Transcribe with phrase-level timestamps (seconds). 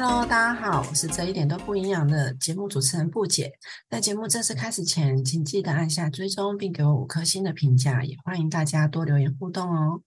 [0.00, 3.50] Hello，大家好，我是这一点都不营养的节目主持人布姐。
[3.90, 10.00] 在节目正式开始前，请记得按下追踪，并给我五颗星的评价，也欢迎大家多留言互动哦。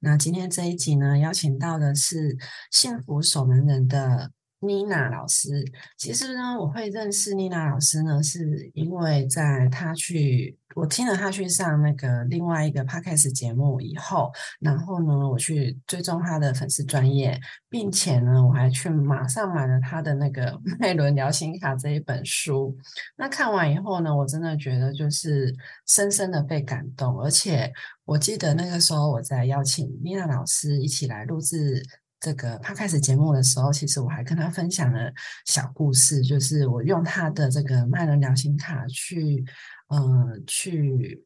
[0.00, 2.36] 那今天这一集呢，邀请到的是
[2.70, 4.30] 幸福守门人的。
[4.66, 5.64] 妮娜老师，
[5.96, 22.76] 其实呢，我会认识妮娜老师呢，是因为在她去，我听了她去上那个另外一个 podcast 节目以后，然后呢，我去追踪她的粉丝专业，并且呢，我还去马上买了她的那个 《脉轮疗心卡》这一本书。
[23.16, 25.54] 那看完以后呢，我真的觉得就是
[25.86, 27.72] 深深的被感动，而且
[28.04, 31.82] 我记得那个时候我在邀请妮娜老师一起来录制。
[32.24, 35.12] 这个他开始节目的时候，其实我还跟他分享了
[35.44, 39.44] 小故事，就是我用他的这个麦伦疗心卡去，
[39.88, 41.22] 呃，去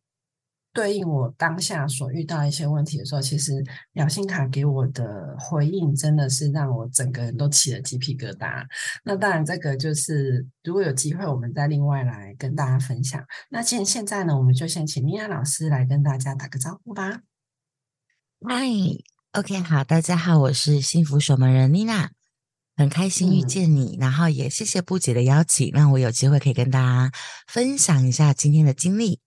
[0.72, 8.66] 对应我当下所遇到一些问题的时候，其实疗心卡给我的回应真的是让我整个人都起了鸡皮疙瘩。
[9.04, 13.24] 那当然，这个就是如果有机会，我们再另外来跟大家分享。
[13.50, 17.22] 那现现在呢，我们就先请米娅老师来跟大家打个招呼吧。
[18.44, 19.17] 嗨。
[19.32, 22.12] OK，好，大家好，我是幸福守门人妮娜，
[22.74, 27.12] 很开心遇见你，然后也谢谢布姐的邀请，让我有机会可以跟大家
[27.46, 29.20] 分享一下今天的经历。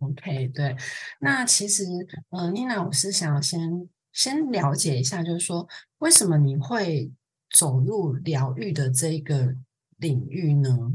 [0.00, 0.76] OK，对，
[1.20, 1.84] 那其实
[2.28, 5.66] 呃，妮娜，我是想先先了解一下，就是说
[5.98, 7.10] 为什么你会
[7.50, 9.56] 走入疗愈的这个
[9.96, 10.92] 领域呢？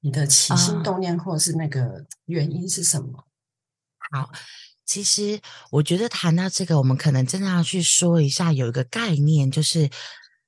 [0.00, 3.26] 你的起心动念或者是那个原因是什么？
[4.10, 4.32] 好。
[4.88, 5.38] 其实，
[5.70, 9.90] 我觉得谈到这个，我们可能真的要去说一下，有一个概念，就是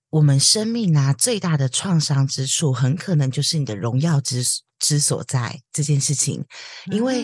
[0.08, 4.42] 我们生命啊最大的创伤之处，很可能就是你的荣耀之
[4.78, 6.42] 之所在这件事情。
[6.90, 7.22] 因为，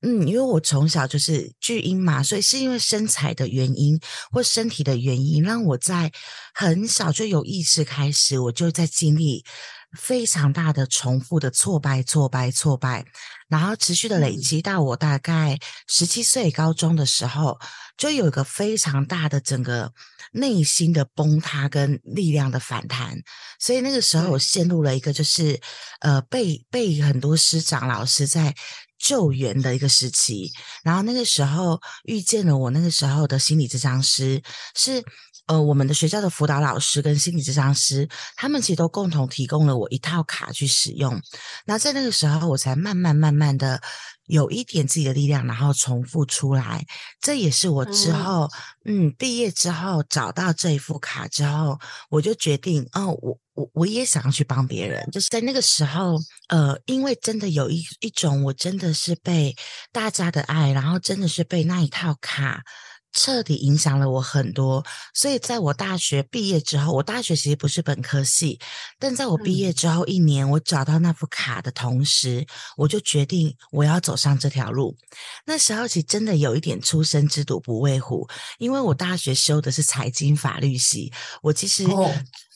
[0.00, 4.00] 嗯，因为我从小就是巨婴嘛，所以是因为身材的原因
[4.32, 6.10] 或身体的原因，让我在
[6.54, 9.44] 很小就有意识开始，我就在经历。
[9.96, 13.04] 非常大的重复的挫败，挫败，挫败，
[13.48, 15.58] 然后持续的累积到我大概
[15.88, 17.58] 十七岁高中的时候，
[17.96, 19.92] 就有一个非常大的整个
[20.32, 23.18] 内心的崩塌跟力量的反弹。
[23.58, 25.60] 所以那个时候我陷入了一个就是
[26.00, 28.54] 呃被被很多师长老师在
[28.98, 30.52] 救援的一个时期。
[30.84, 34.42] 然后那个时候遇见了我那个时候的心理治疗师
[34.74, 35.02] 是。
[35.46, 41.20] 呃，我们的学校的辅导老师跟心理咨商师，他们其实都共同提供了我一套卡去使用。
[41.64, 43.80] 那在那个时候，我才慢慢慢慢的
[44.26, 46.84] 有一点自己的力量，然后重复出来。
[47.20, 48.50] 这也是我之后，
[48.84, 51.78] 嗯，毕业之后找到这一副卡之后，
[52.10, 55.08] 我就决定，哦，我我我也想要去帮别人。
[55.12, 56.16] 就是在那个时候，
[56.48, 59.54] 呃，因为真的有一一种，我真的是被
[59.92, 62.62] 大家的爱，然后真的是被那一套卡。
[63.18, 64.84] 彻底影响了我很多，
[65.14, 68.60] 所以在我大学毕业之后，我大学其实不是本科系，
[68.98, 72.46] 但在我毕业之后一年，我找到那副卡的同时，
[72.76, 74.94] 我就决定我要走上这条路。
[75.46, 78.28] 那时候其实真的有一点初生之犊不畏虎，
[78.58, 81.10] 因为我大学修的是财经法律系，
[81.40, 81.84] 我其实。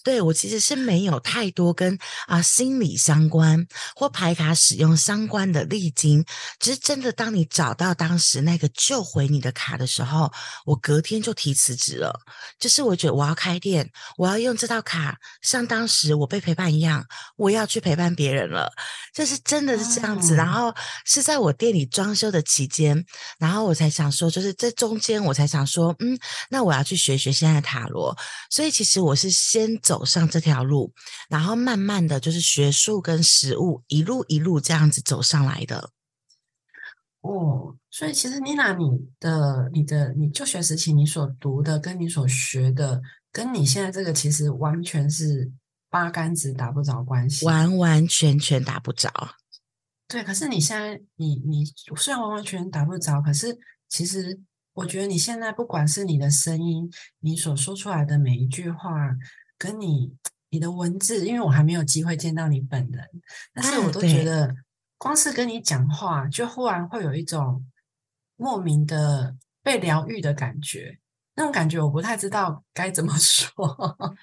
[0.02, 6.24] 对我其实是没有太多跟啊心理相关或牌卡使用相关的历经，
[6.58, 10.32] 只是真的当你找到当时那个救回你的卡的时候，
[10.64, 12.18] 我隔天就提辞职了。
[12.58, 17.04] 就是我觉得我要开店，我要用这套卡，像当时我被陪伴一样，
[17.36, 18.72] 我要去陪伴别人了。
[19.14, 20.34] 就是真的是这样子。
[20.34, 20.74] 然后
[21.04, 23.04] 是在我店里装修的期间，
[23.38, 26.18] 然后我才想说，就是这中间我才想说，嗯，
[26.48, 28.16] 那我要去学学现在的塔罗。
[28.48, 29.78] 所以其实我是先。
[29.90, 30.92] 走上这条路，
[31.28, 35.90] 然后慢慢的就是学术跟实物一路一路这样子走上来的。
[37.22, 38.84] 哦，所以其实妮娜，你
[39.18, 43.02] 的、你的、你就学时期你所读的，跟你所学的，
[43.32, 45.50] 跟你现在这个其实完全是
[45.90, 49.10] 八竿子打不着关系，完完全全打不着。
[50.06, 51.64] 对，可是你现在，你你
[51.96, 53.58] 虽然完完全打不着，可是
[53.88, 54.38] 其实
[54.74, 56.88] 我觉得你现在不管是你的声音，
[57.18, 58.88] 你所说出来的每一句话。
[59.60, 60.10] 跟你
[60.48, 63.04] 你的文字，因为我还没有机会见到你本人，
[63.52, 64.54] 但是我都觉得，
[64.96, 67.62] 光是跟你讲话，就忽然会有一种
[68.36, 70.98] 莫名的被疗愈的感觉。
[71.34, 74.16] 那种感觉，我不太知道该怎么 说。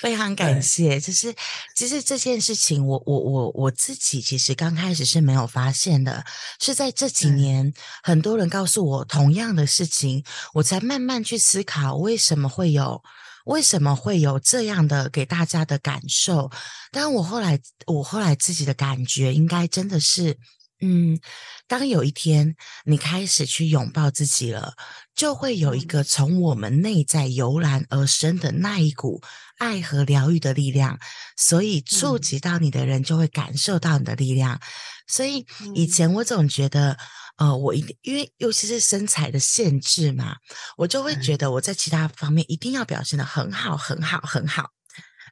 [0.00, 1.32] 非常感谢，就是
[1.76, 6.24] 其实这件事情，我我我我自己其实刚开始是没有发现的，
[6.58, 7.72] 是在这几年，
[8.02, 10.24] 很多人告诉我同样的事情，
[10.54, 13.04] 我才慢慢去思考为什么会有。
[13.48, 16.50] 为什么会有这样的给大家的感受？
[16.92, 20.36] 但我后来，我后来自己的感觉，应该真的是
[20.80, 21.18] 嗯，
[21.66, 22.54] 当有一天
[22.84, 24.74] 你开始去拥抱自己了，
[25.12, 29.20] 就会有一个从我们内在油然而生的那一股
[29.58, 30.96] 爱和疗愈的力量，
[31.36, 34.60] 所以触及到你的人就会感受到你的力量。
[35.08, 35.44] 所以
[35.74, 36.96] 以前我总觉得，
[37.38, 40.36] 呃，我一定因为尤其是身材的限制嘛，
[40.76, 44.70] 我就会觉得我在其他方面一定要表现的很好、很好、很好，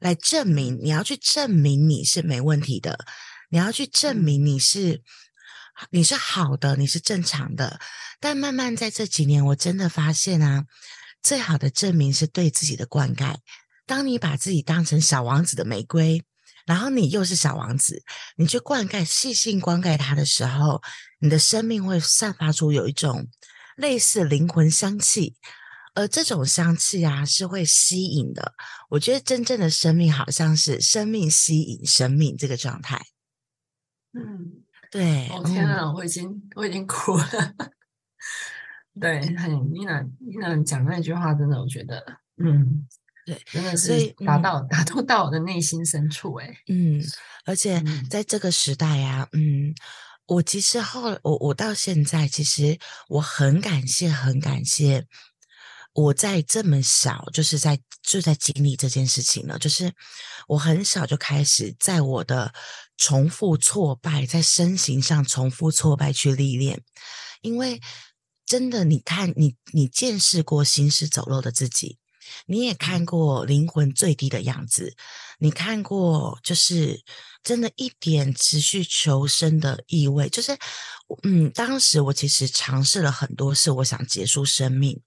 [0.00, 2.99] 来证明你要去证明你是没问题的，
[3.49, 5.04] 你要去证明你是。
[5.90, 7.78] 你是好的，你是正常的，
[8.20, 10.64] 但慢慢在这几年，我真的发现啊，
[11.23, 13.37] 最好的证明是对自己的灌溉。
[13.84, 16.25] 当你把自己当成小王子的玫瑰，
[16.64, 18.02] 然后你又是小王子，
[18.37, 20.82] 你去灌溉、细心灌溉它的时候，
[21.20, 23.28] 你的生命会散发出有一种
[23.76, 25.37] 类似灵魂香气，
[25.94, 28.55] 而这种香气啊是会吸引的。
[28.88, 33.06] 我觉得真正的生命好像是生命吸引生命这个状态。
[34.12, 34.65] 嗯。
[34.91, 37.25] 对，哦天啊，我已经我已经哭了。
[39.00, 42.03] 对，很妮娜妮娜讲那句话，真的我觉得，
[42.43, 42.87] 嗯，
[43.27, 47.03] 对，真的是打到打动到我的内心深处，哎，嗯，
[47.44, 49.75] 而且在这个时代啊，嗯，
[50.27, 52.79] 我其实后我我到现在，其实
[53.09, 55.06] 我很感谢，很感谢。
[55.96, 59.58] 我在这么小，就是在就在经历这件事情了。
[59.58, 59.90] 就是
[60.46, 62.52] 我很小就开始在我的
[62.98, 66.82] 重复挫败，在身形上重复挫败去历练。
[67.40, 67.81] 因为
[68.44, 71.96] 真的，你看你你见识过行尸走肉的自己，
[72.44, 74.94] 你也看过灵魂最低的样子，
[75.38, 77.02] 你看过就是
[77.42, 80.28] 真的一点持续求生的意味。
[80.28, 80.58] 就是
[81.22, 85.00] 嗯，当时我其实尝试了很多事，我想结束生命。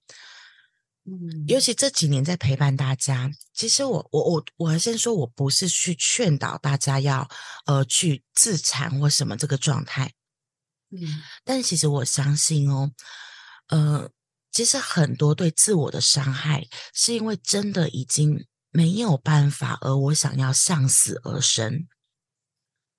[1.12, 7.28] 嗯，尤其这几年在陪伴大家，其实我我我我先说，我不是去劝导大家要
[7.66, 10.12] 呃去自残或什么这个状态，
[10.90, 11.00] 嗯，
[11.42, 12.92] 但其实我相信哦，
[13.70, 14.08] 呃，
[14.52, 21.88] 其实很多对自我的伤害，是因为真的已经没有办法，而我想要向死而生，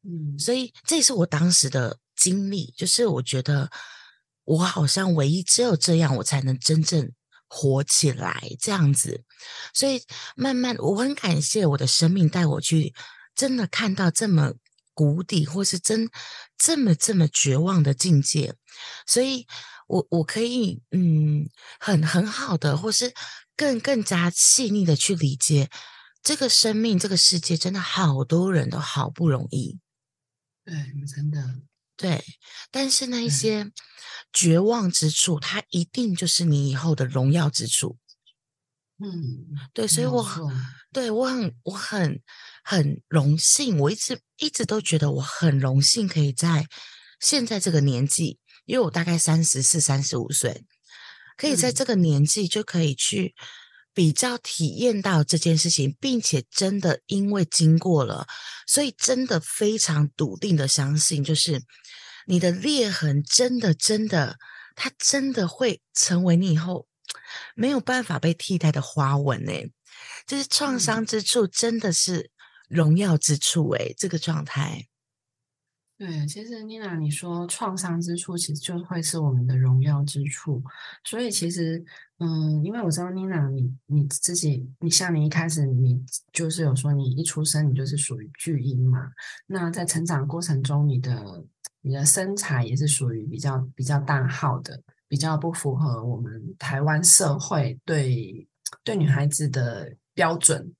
[0.04, 3.72] 嗯，所以这也是我当时的经历，就是我觉得
[4.44, 7.14] 我好像唯一只有这样，我才能真正。
[7.54, 9.26] 活起来这样子，
[9.74, 10.02] 所以
[10.38, 12.94] 慢慢我很感谢我的生命带我去，
[13.36, 14.54] 真的看到这么
[14.94, 16.10] 谷底或是真
[16.58, 18.56] 这么这么绝望的境界，
[19.06, 19.46] 所以
[19.88, 23.14] 我我可以嗯很很好的或是
[23.58, 25.70] 更更加细腻的去理解
[26.24, 29.78] 这个生命这个世界真的好多人都好不容易，
[30.64, 30.74] 对，
[31.06, 31.62] 真的。
[32.02, 32.26] 对，
[32.72, 33.72] 但是那一些
[34.34, 38.00] 绝望之处，它一定就是你以后的荣耀之处。
[38.98, 40.44] 嗯，对，所以我很，
[40.92, 42.24] 对我很，我很
[42.64, 46.66] 很荣幸，我一直一直都觉得我很荣幸，可以在
[47.20, 50.66] 现在这个年纪，因为我大概三十四、三十五岁，
[51.38, 53.36] 可以在这个年纪就可以去。
[53.94, 58.28] 比较体验到这件事情，并且真的因为经过了，
[58.66, 61.62] 所以真的非常笃定的相信，就是
[62.26, 64.38] 你的裂痕真的真的，
[64.76, 66.88] 它真的会成为你以后
[67.56, 69.52] 没有办法被替代的花纹呢。
[70.26, 72.32] 就是创伤之处真的是
[72.70, 74.88] 荣耀之处诶，这个状态。
[76.02, 80.64] 对，其实妮娜，你说创伤之处，其实就会是我们的荣耀之处。
[81.04, 81.84] 所以其实。
[82.24, 86.00] 嗯，因为我知道妮娜，你你自己，你像你一开始，你
[86.32, 89.12] 就是有说，你一出生你就是属于巨婴嘛。
[89.48, 91.44] 那在成长过程中，你的
[91.82, 98.48] 你的身材也是属于比较比较大号的，比较不符合我们台湾社会对
[98.84, 100.72] 对女孩子的标准，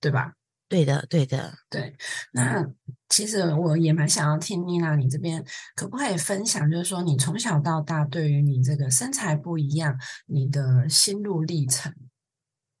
[0.00, 0.34] 对吧？
[0.68, 1.96] 对的，对的，对。
[2.32, 2.64] 那
[3.08, 5.42] 其实我也蛮想要听妮娜，你这边
[5.74, 11.94] 可不可以分享，就是说你从小到大对于你这个身材不一样，你的心路历程？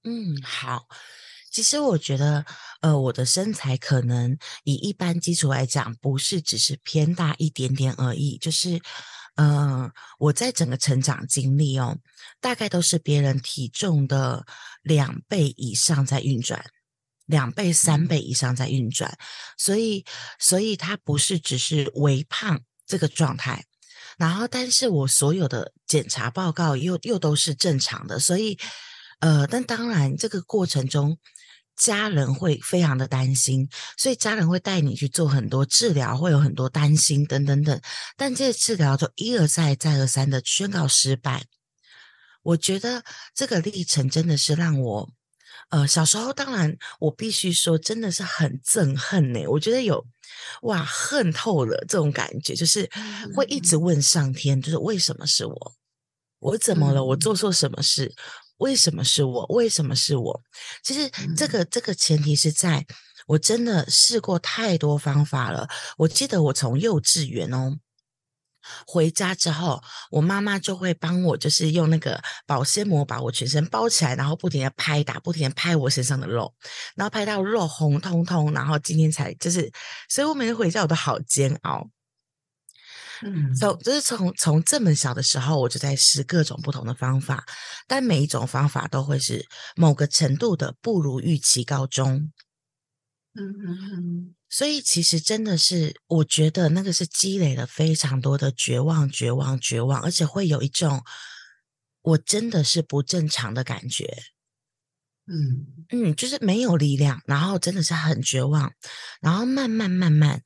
[0.04, 0.86] 嗯，好。
[1.50, 2.44] 其实我觉得，
[2.82, 8.36] 呃，我的身材可能以一般基础来讲，不是只是偏大一点点而已。
[8.36, 8.78] 就是，
[9.36, 11.98] 呃，我在整个成长经历哦，
[12.38, 14.44] 大概都是别人体重的
[14.82, 16.62] 两倍以上在运转。
[17.28, 19.18] 两倍、三倍以上在运转，
[19.58, 20.02] 所以，
[20.38, 23.66] 所以它不是只是微胖这个状态，
[24.16, 28.58] 然后，但是我所有的检查报告又又都是正常的，所以，
[29.20, 31.18] 呃，但当然这个过程中，
[31.76, 33.68] 家人会非常的担心，
[33.98, 37.78] 所以家人会带你去做很多治疗，会有很多担心等等等，
[38.16, 41.44] 但这些治疗都一而再、再而三的宣告失败。
[42.42, 43.04] 我觉得
[43.34, 45.17] 这个历程真的是让我。
[45.70, 49.46] 呃，小时候当然我必须说，真的是很憎恨呢。
[49.48, 50.02] 我觉得有
[50.62, 52.88] 哇，恨透了这种感觉，就是
[53.34, 55.74] 会一直问上天，就是为什么是我？
[56.38, 57.04] 我怎么了？
[57.04, 58.14] 我做错什么事？
[58.58, 59.44] 为什么是我？
[59.50, 60.42] 为什么是我？
[60.82, 62.86] 其实这个这个前提是在
[63.26, 65.68] 我真的试过太多方法了。
[65.98, 67.78] 我记得我从幼稚园哦。
[68.86, 76.54] 回家之后，我妈妈就会帮我，就是用那个保鲜膜把我全身包起来，然后不停的拍打，不停的拍我身上的肉，
[76.94, 79.70] 然后拍到肉红彤彤，然后今天才就是，
[80.08, 81.88] 所以我每天回家我都好煎熬。
[83.22, 87.44] 嗯，从就是从从这么小的时候，我就在试各种不同的方法，
[87.88, 89.44] 但每一种方法都会是
[89.74, 92.30] 某个程度的不如预期告终。
[93.34, 94.34] 嗯嗯嗯。
[94.48, 101.04] 所以其实真的是，我觉得那个是积累了非常多的绝望、绝望、绝望，而且会有一种
[102.02, 104.22] 我真的是不正常的感觉。
[105.26, 108.72] 嗯嗯，就是没有力量，然后真的是很绝望，
[109.20, 110.42] 然后慢慢慢慢，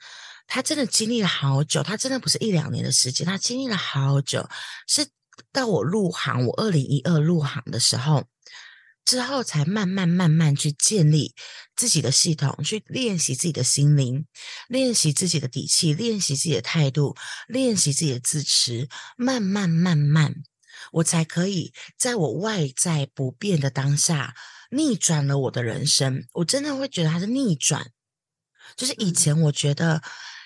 [0.49, 4.49] 他真的经历了好久，他真的不是一两年的时间，他经历了好久，
[4.89, 5.07] 是
[5.53, 8.27] 到我入行，我二零一二入行的时候。
[9.04, 11.35] 之后才慢慢慢慢去建立
[11.76, 14.26] 自己的系统，去练习自己的心灵，
[14.68, 17.16] 练习自己的底气，练习自己的态度，
[17.49, 18.88] 练习自己的自持。
[19.16, 20.35] 慢慢慢慢，
[20.92, 24.35] 我才可以在我外在不变的当下
[24.71, 26.26] 逆转了我的人生。
[26.35, 27.90] 我真的会觉得它是逆转，
[28.76, 30.02] 就是以前我觉得。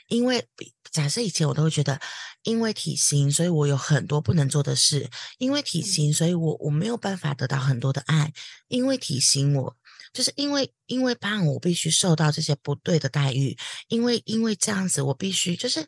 [0.08, 0.46] 因为
[0.90, 2.00] 假设以前我都会觉得，
[2.42, 5.08] 因为体型，所以我有很多不能做的事；
[5.38, 8.28] 因为体型，所以我我没有办法得到很多的爱；
[8.68, 9.76] 因为体型，我
[10.12, 13.54] 就是因为因为胖，我必须受到这些不对的待遇；
[13.88, 15.86] 因为因为这样子，我必须就是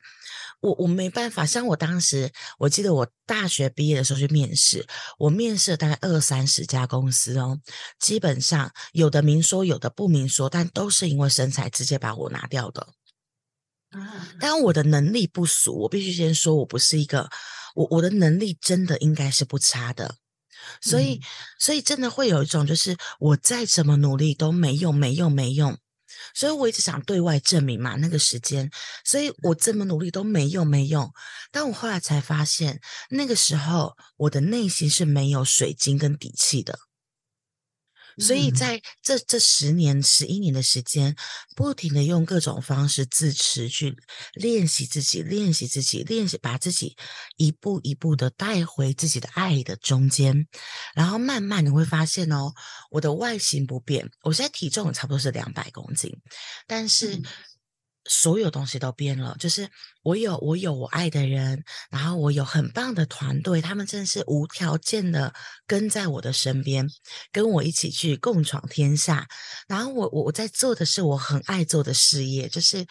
[0.61, 1.47] 我我没办法。
[1.47, 4.87] 像我当时，我记得我大学毕业的时候去面试，
[5.19, 7.59] 我面试了大概二三十家公司哦，
[7.99, 12.87] 基本上有的明说，有的不明说，但都是因为身材直接把我拿掉的。
[14.39, 17.29] 但我的能力不俗，我必须先说，我不是一个
[17.75, 20.17] 我我的能力真的应该是不差的，
[20.81, 21.21] 所以
[21.59, 25.79] 所以真的会有一种就是我再怎么努力都没用没用没用，
[26.35, 28.71] 所以我一直想对外证明嘛那个时间，
[29.05, 31.11] 所以我这么努力都没用没用，
[31.51, 32.81] 但我后来才发现
[33.11, 36.79] 那个时候我的内心是没有水晶跟底气的。
[38.19, 41.15] 所以在这这十年、十一年的时间，
[41.55, 43.97] 不停的用各种方式自持去
[44.35, 46.97] 练习自己，练习自己，练习把自己
[47.37, 50.47] 一步一步的带回自己的爱的中间，
[50.95, 52.53] 然后慢慢你会发现哦，
[52.91, 56.13] 我的外形不变，我现在体重差不多是两百公斤，
[56.67, 57.23] 但是。
[58.09, 59.69] 所有东西都变了，就是
[60.03, 65.33] 我有我有我爱的人，然后我有很棒的团队，他们真的是无条件的
[65.67, 66.89] 跟在我的身边，
[67.31, 69.29] 跟我一起去共闯天下。
[69.69, 72.87] 然后我我我在做的是我很爱做的事业，就是，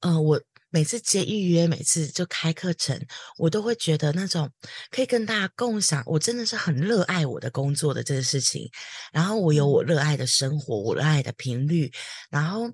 [0.00, 0.38] 呃，我
[0.68, 3.00] 每次接预约，每次就开课程，
[3.38, 4.50] 我都会觉得那种
[4.90, 8.70] 可以跟大家共享，我真的是很热爱我的工作的这个事情。
[9.12, 11.90] 然后我有我热爱的生活，我热爱的频率，
[12.28, 12.70] 然后。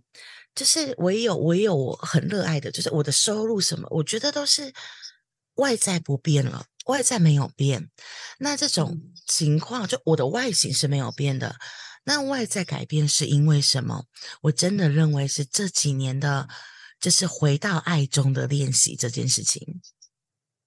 [0.55, 4.73] 就是我也有，我也有我很热爱的，就是我的收入什么，我觉得都是
[5.55, 7.91] 外在不变了，外在没有变。
[8.39, 11.57] 那这种情况，就我的外形是没有变的，
[12.05, 14.05] 那外在改变是因为什么？
[14.43, 16.49] 我真的认为是这几年的，
[17.01, 19.81] 就是回到爱中的练习这件事情。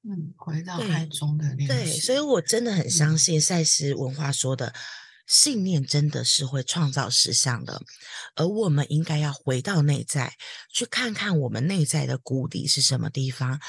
[0.02, 1.68] 嗯，回到爱中的练习。
[1.68, 4.74] 对，所以我真的很相信赛斯文化说的。
[5.28, 7.82] 信念真的是会创造实相的，
[8.36, 10.36] 而我们应该要回到内在，
[10.72, 13.60] 去看看我们内在的谷底是什么地方，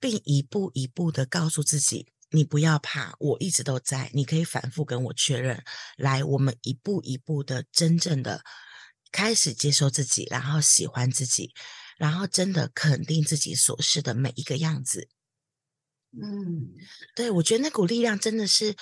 [0.00, 4.10] 并一步一步的告诉自己：你不要怕，我一直都在。
[4.14, 5.62] 你可以反复跟我确认。
[5.98, 8.42] 来，我们一步一步的真正的
[9.12, 11.52] 开始接受自己，然后喜欢自己，
[11.98, 15.08] 然后真的肯定自己所是的每一个样子。
[16.12, 16.70] 嗯，
[17.14, 18.74] 对，我觉得那股力量真的是。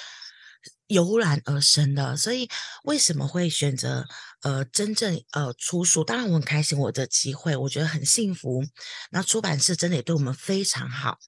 [0.86, 2.48] 油然而生的，所以
[2.84, 4.06] 为什么会选择
[4.42, 6.04] 呃真正呃出书？
[6.04, 8.62] 当然我很开心，我的机会我觉得很幸福。
[9.10, 11.18] 那出版社真的也对我们非常好。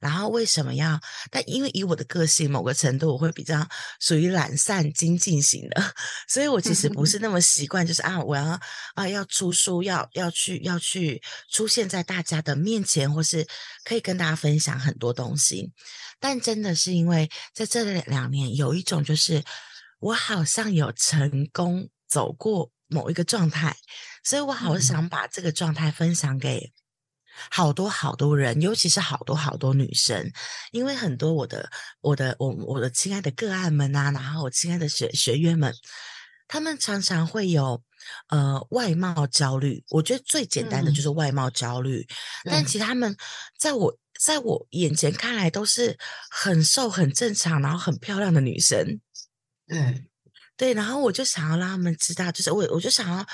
[0.00, 1.00] 然后为什么要？
[1.30, 3.66] 但因为以我的个性，某个程度我会比较
[4.00, 5.94] 属于懒散精进型的，
[6.28, 8.60] 所以我其实不是 那么习惯，就是啊我要
[8.94, 13.46] 啊要出书，要要去要去出现在大家的面前，或是
[13.84, 15.72] 可以跟大家分享很多东西。
[16.20, 19.44] 但真的是因为在这两年，有一种就是
[20.00, 23.76] 我好像有成功走过某一个状态，
[24.24, 26.72] 所以我好想把这个状态分享给
[27.50, 30.30] 好多好多人，尤其是好多好多女生，
[30.72, 35.74] 因为很多我的我的我我的亲爱的个案们啊，然后我亲爱的学学员们，
[36.46, 37.82] 他们常常会有
[38.28, 39.84] 呃外貌焦虑。
[39.90, 42.06] 我觉得最简单的就是外貌焦虑，
[42.44, 43.16] 但其实他们
[43.58, 45.96] 在我在我眼前看来都是
[46.30, 49.00] 很瘦、很正常，然后很漂亮的女生。
[49.66, 50.04] 对
[50.56, 53.24] 对，然后我就想要让他们知道，就是我我就想要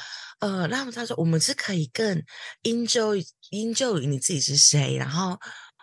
[0.41, 2.23] 呃那么他说，我们是可以更
[2.63, 5.39] enjoy enjoy 你自己是谁，然后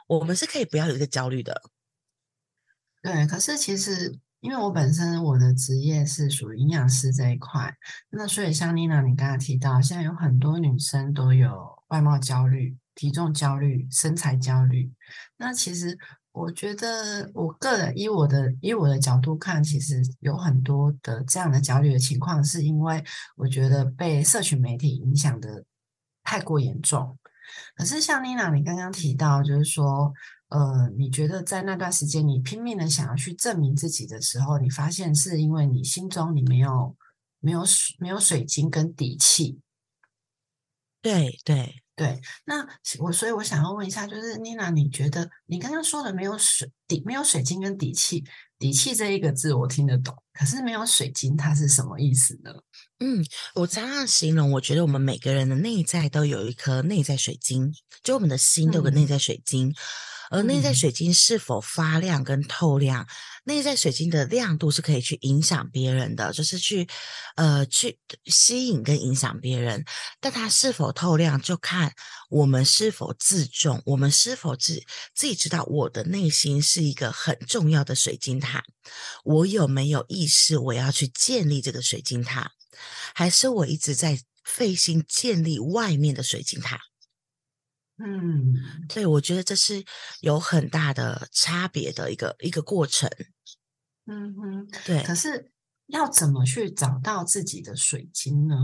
[0.07, 1.61] 我们是可以不要有一个焦虑的。
[3.01, 4.19] 对，可是其实。
[4.41, 7.71] 因为我本身我的职业是属于营养师这一块，
[8.09, 14.91] 那所以像妮娜你刚才提到，现在有很多女生都有外貌焦虑、体重焦虑、身材焦虑。
[15.37, 15.95] 那其实
[16.31, 23.03] 我觉得，我个人以我的以我的角度看，其实有很多的这样的焦虑的情况，是因为
[23.35, 25.63] 我觉得被社群媒体影响的
[26.23, 27.17] 太过严重。
[27.75, 30.13] 可是像妮娜你刚刚提到，就是说。
[30.51, 36.93] 呃，你觉得在那段时间，你拼命的想要去证明自己的时候，你发现是因为你心中你没有
[37.39, 37.63] 没有
[37.99, 39.61] 没有水晶跟底气。
[41.01, 42.67] 对对对，那
[42.97, 48.23] 我所以我想要问一下，就是妮娜，你觉得你刚刚说的没有水底没有水晶跟底气，
[48.57, 52.51] 底气这一个字我听得懂，可是没有水晶它是什么意思呢？
[53.01, 59.71] 嗯，我这样形容，我觉得我们每个人的内在都有一颗内在水晶，就我们的心都有个内在水晶。
[60.31, 63.05] 而内在水晶是否发亮跟透亮，
[63.43, 66.87] 内在水晶的亮度是可以去影响别人的，就是去
[67.35, 69.83] 呃去吸引跟影响别人。
[70.21, 71.93] 但它是否透亮，就看
[72.29, 74.81] 我们是否自重，我们是否自
[75.13, 78.63] 自己知道我的内心是一个很重要的水晶塔，
[79.25, 82.51] 我有没有意识我要去建立这个水晶塔，
[83.13, 86.79] 还是我一直在费心建立外面的水晶塔？
[88.03, 88.55] 嗯，
[88.89, 89.83] 对，我觉得这是
[90.21, 93.09] 有很大的差别的一个一个过程。
[94.07, 95.03] 嗯哼，对。
[95.03, 95.51] 可是
[95.87, 98.55] 要怎么去找到自己的水晶呢？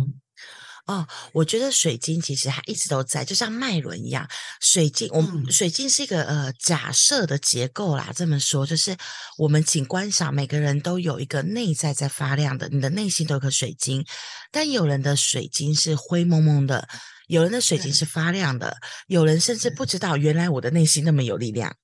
[0.87, 4.27] 哦，我觉得水晶其实它一直都在，就像脉轮一样。
[4.61, 8.11] 水晶，我们水晶是一个呃假设的结构啦。
[8.15, 8.95] 这么说，就是
[9.37, 14.05] 我们请观赏，每个人都有一个内在在发亮的，你的内心都有颗水晶，
[14.51, 16.87] 但有人的水晶是灰蒙蒙的。
[17.27, 21.75] 有人的水晶是发亮的，有人甚至不知道原来我的内心那么有力量。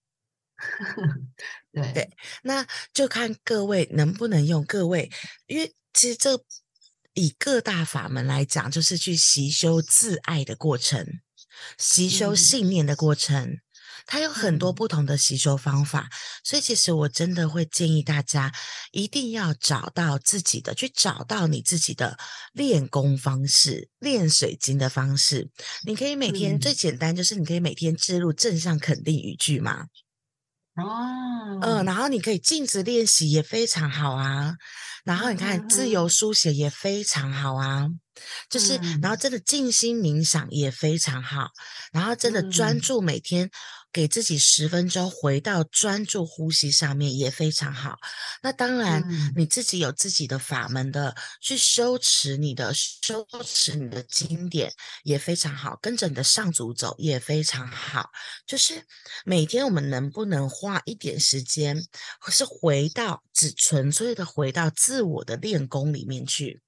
[1.74, 2.10] 对对，
[2.44, 5.12] 那就看各位能不能用各位，
[5.48, 6.42] 因为其实这
[7.14, 11.06] 以各大法门来讲，就是去习修自爱的过程，
[11.78, 13.60] 习修信念的过程。
[14.06, 16.10] 它有很多不同的吸收方法，
[16.44, 18.52] 所以其实我真的会建议大家
[18.92, 22.18] 一定要找到自己的，去找到你自己的
[22.52, 25.50] 练功方式、练水晶的方式。
[25.86, 29.86] 你可以每天最简单就是你可以每天置入正向肯定语句嘛。
[30.76, 34.56] 哦，嗯，然后你可以镜子练习也非常好啊。
[35.06, 37.90] 然后你看自由书写也非常好啊。
[38.50, 41.50] 就是，然后真的静心冥想也非常好，
[41.92, 43.50] 然后真的专注每天。
[43.94, 48.00] 给自己十分钟，回到专注呼吸上面也非常好。
[48.42, 49.04] 那当然，
[49.36, 54.74] 你自己有自己的法门的，去修持你的修持你的经典
[55.04, 58.10] 也非常好，跟着你的上主走也非常好。
[58.48, 58.84] 就是
[59.26, 61.86] 每天我们能不能花一点时间，
[62.32, 66.63] 是回到只纯粹的回到自我的练功里面去？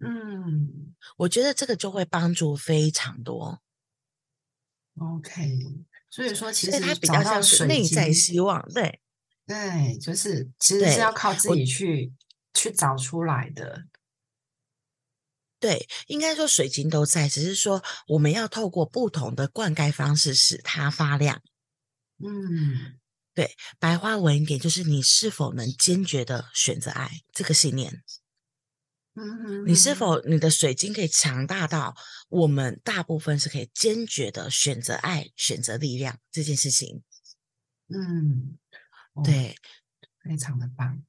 [0.00, 3.62] 嗯，我觉得这个就会帮助非常多。
[4.98, 5.58] OK。
[6.08, 9.02] 所以说，其实它比较像是内在希望，对，
[9.46, 12.14] 对，就是其实是要靠自己去
[12.54, 13.84] 去找出来的。
[15.58, 21.42] 对，应该说水晶都在，只是说我们要透过不同的灌溉方式使它发亮。
[22.18, 22.98] 嗯，
[23.34, 28.02] 对，白话文一点就是你是否能坚决的选择爱这个信念。
[29.18, 31.96] 嗯，你是否你的水晶可以强大到
[32.28, 37.02] 我们大部分是可以坚决的选择爱、选择力量这件事情？
[37.88, 38.58] 嗯，
[39.24, 39.56] 对，
[40.22, 41.02] 非常的棒，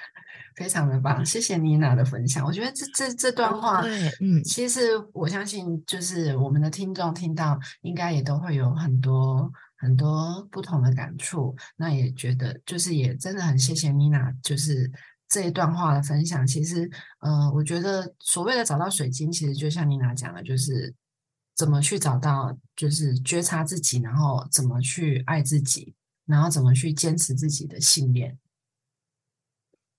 [0.54, 2.44] 非常的棒，谢谢妮娜的分享。
[2.44, 3.80] 我觉得这这这段话，
[4.20, 11.56] 嗯，其实我相信，就是我们的听众听到，应该也都会有很多很多不同的感触。
[11.76, 14.92] 那也觉得，就是也真的很谢谢妮娜，就是。
[15.28, 20.94] 这一段话的分享，其实，呃，我觉得所谓的找到水晶，其实就像妮娜讲的，就是
[21.54, 25.94] 怎么去找到，就是觉察自己，然后怎么去爱自己，
[26.26, 28.38] 然后怎么去坚持自己的信念。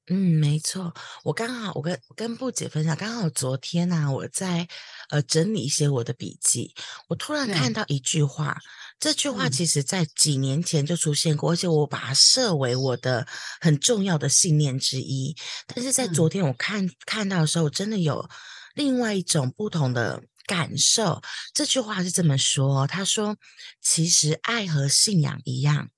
[0.07, 0.93] 嗯，没错。
[1.23, 4.67] 我刚好，我跟跟布姐分享，刚好昨天呢，我在
[5.09, 6.75] 呃整理一些我的笔记，
[7.07, 8.55] 我突然看到一句话，
[8.99, 13.27] 这句话其实在几年前就出现过，而且我把它设为我的
[13.59, 15.35] 很重要的信念之一。
[15.67, 18.27] 但是在昨天我看看到的时候，真的有
[18.73, 21.21] 另外一种不同的感受。
[21.53, 23.37] 这句话是这么说：他说，
[23.81, 25.89] 其实爱和信仰一样，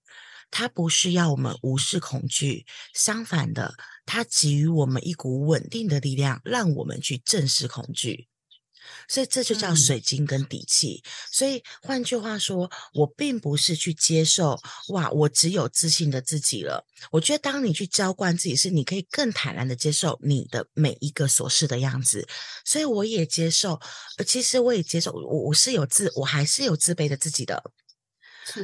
[0.51, 8.27] 它不是要我们无视恐惧，相反的，它给予我们一股稳定的力量，让我们去正视恐惧。
[9.07, 11.03] 所以这就叫水晶跟底气。
[11.31, 16.85] 所以换句话说，我并不是去接受哇，我只有自信的自己了。
[17.11, 22.27] 我觉得当你去浇灌自己，是你可以更坦然的接受你的每一个琐事的样子。
[22.65, 23.79] 所以我也接受，
[24.25, 27.63] 其实我也接受，我我是有自，我还是有自卑的自己的。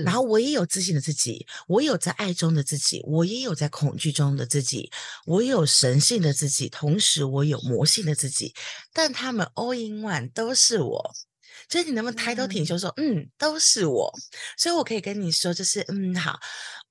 [0.05, 4.91] 然后我也有自信的自己，我有在爱中的自己，我也有在恐惧中的自己，
[5.25, 8.53] 我有神性的自己，同时我有魔性的自己，
[8.93, 11.13] 但他们 all in one 都是我。
[11.69, 14.13] 所以你能不能抬头挺胸说，嗯，都是我？
[14.57, 16.39] 所以我可以跟你说，就是嗯，好，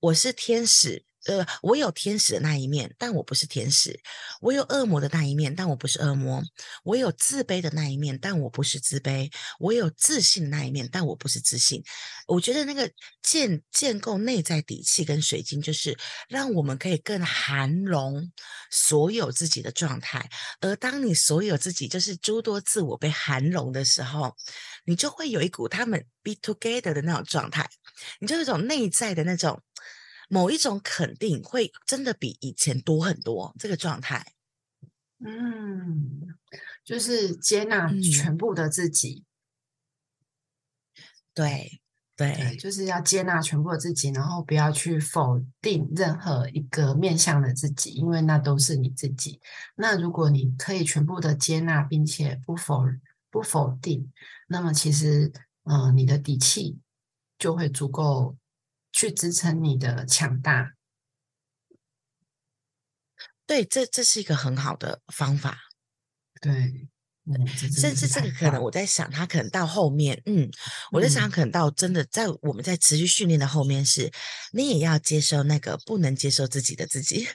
[0.01, 1.05] 我是天使。
[1.27, 3.93] 呃，我有天使的那一面，但我不是天使；
[4.41, 6.43] 我有恶魔的那一面，但我不是恶魔；
[6.83, 9.31] 我有自卑的那一面，但我不是自卑；
[9.61, 11.81] 我有自信的那一面，但我不是自信。
[12.27, 12.91] 我觉得那个
[13.23, 15.97] 建建构内在底气跟水晶，就是
[16.29, 18.33] 让我们可以更含容
[18.71, 20.29] 所有自己的状态。
[20.61, 24.35] 而当你所有自己就是诸多自我被含容的时候，
[24.85, 27.71] 你就会有一股他们 be together 的那种状态，
[28.19, 29.63] 你就有一种内在的那种。
[30.33, 34.33] 某一种肯定会真的比以前多很多，这个状态，
[35.19, 36.27] 嗯，
[36.83, 39.27] 就是接纳全部的自己，
[41.35, 41.83] 对
[42.17, 49.39] 对，就是要接纳全部的自己，然后不要去否定任何一个面向的自己，因为那都是你自己。
[49.77, 52.85] 那如果你可以全部的接纳，并且不否
[53.31, 54.11] 不否定，
[54.49, 55.31] 那么其实，
[55.65, 56.79] 嗯，你的底气
[57.37, 58.35] 就会足够。
[58.93, 60.75] 去支撑你的强大，
[63.47, 65.59] 对，这这是一个很好的方法。
[66.41, 66.89] 对，
[67.71, 70.51] 甚至这个可能我在想，他可能到后面，嗯，
[70.91, 74.13] 我在想，可能到真的在我们在持续训练的后面，是
[74.53, 77.29] 你也要接受那个不能接受自己的自己。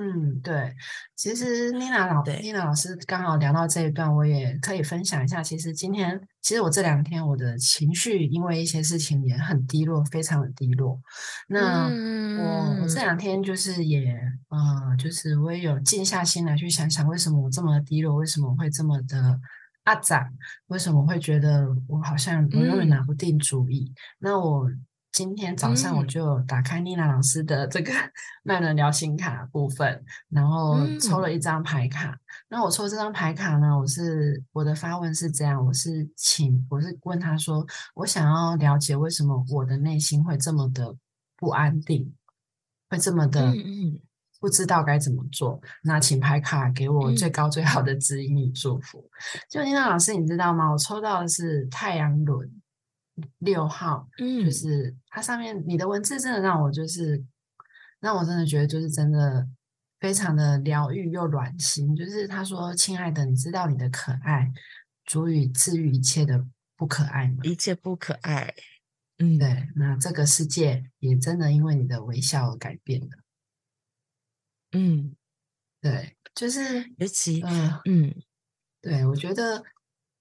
[0.00, 0.72] 嗯，对，
[1.16, 5.42] 其实妮娜老妮娜老师刚好聊到这一段，我也可以分享一下。
[5.42, 11.00] 其实今天，其实我这两天我的情绪因为一些事情也很低落，非常的低落。
[11.48, 14.08] 那我我这两天就是也
[14.50, 19.40] 呃，就是我也有静下心来去想想，为什么我这么低落，为什么会这么的
[19.82, 20.32] 阿展，
[20.68, 23.92] 为什么会觉得我好像我永远拿不定主意？
[24.20, 24.70] 那我。
[25.10, 27.92] 今天早上我就打开妮娜老师的这个
[28.44, 32.16] 麦伦聊心卡部分，然后抽了一张牌卡。
[32.48, 40.94] 那我抽这张牌卡呢，我是我的发问是这样，我是请我是问他说，我想要了解为什么我的内心会这么的
[41.36, 42.14] 不安定，
[42.88, 43.52] 会这么的
[44.38, 45.60] 不知道该怎么做。
[45.82, 49.10] 那请牌卡给我最高最好的指引与祝福。
[49.50, 50.70] 就妮娜老师，你知道吗？
[50.70, 52.48] 我抽到的是太阳轮。
[53.38, 57.24] 六号，嗯，就是它上面你的文字真的让我就是
[58.00, 59.48] 让我真的觉得就是真的
[60.00, 61.94] 非常的疗愈又暖心。
[61.96, 64.52] 就是他说：“亲爱的，你知道你的可爱
[65.04, 67.38] 足以治愈一切的不可爱吗？
[67.42, 68.54] 一切不可爱。”
[69.18, 69.68] 嗯，对。
[69.76, 73.08] 那这个世界也真的因为你的微笑而改变了。
[74.72, 75.16] 嗯，
[75.80, 78.14] 对，就是尤其，嗯嗯，
[78.80, 79.64] 对我觉得。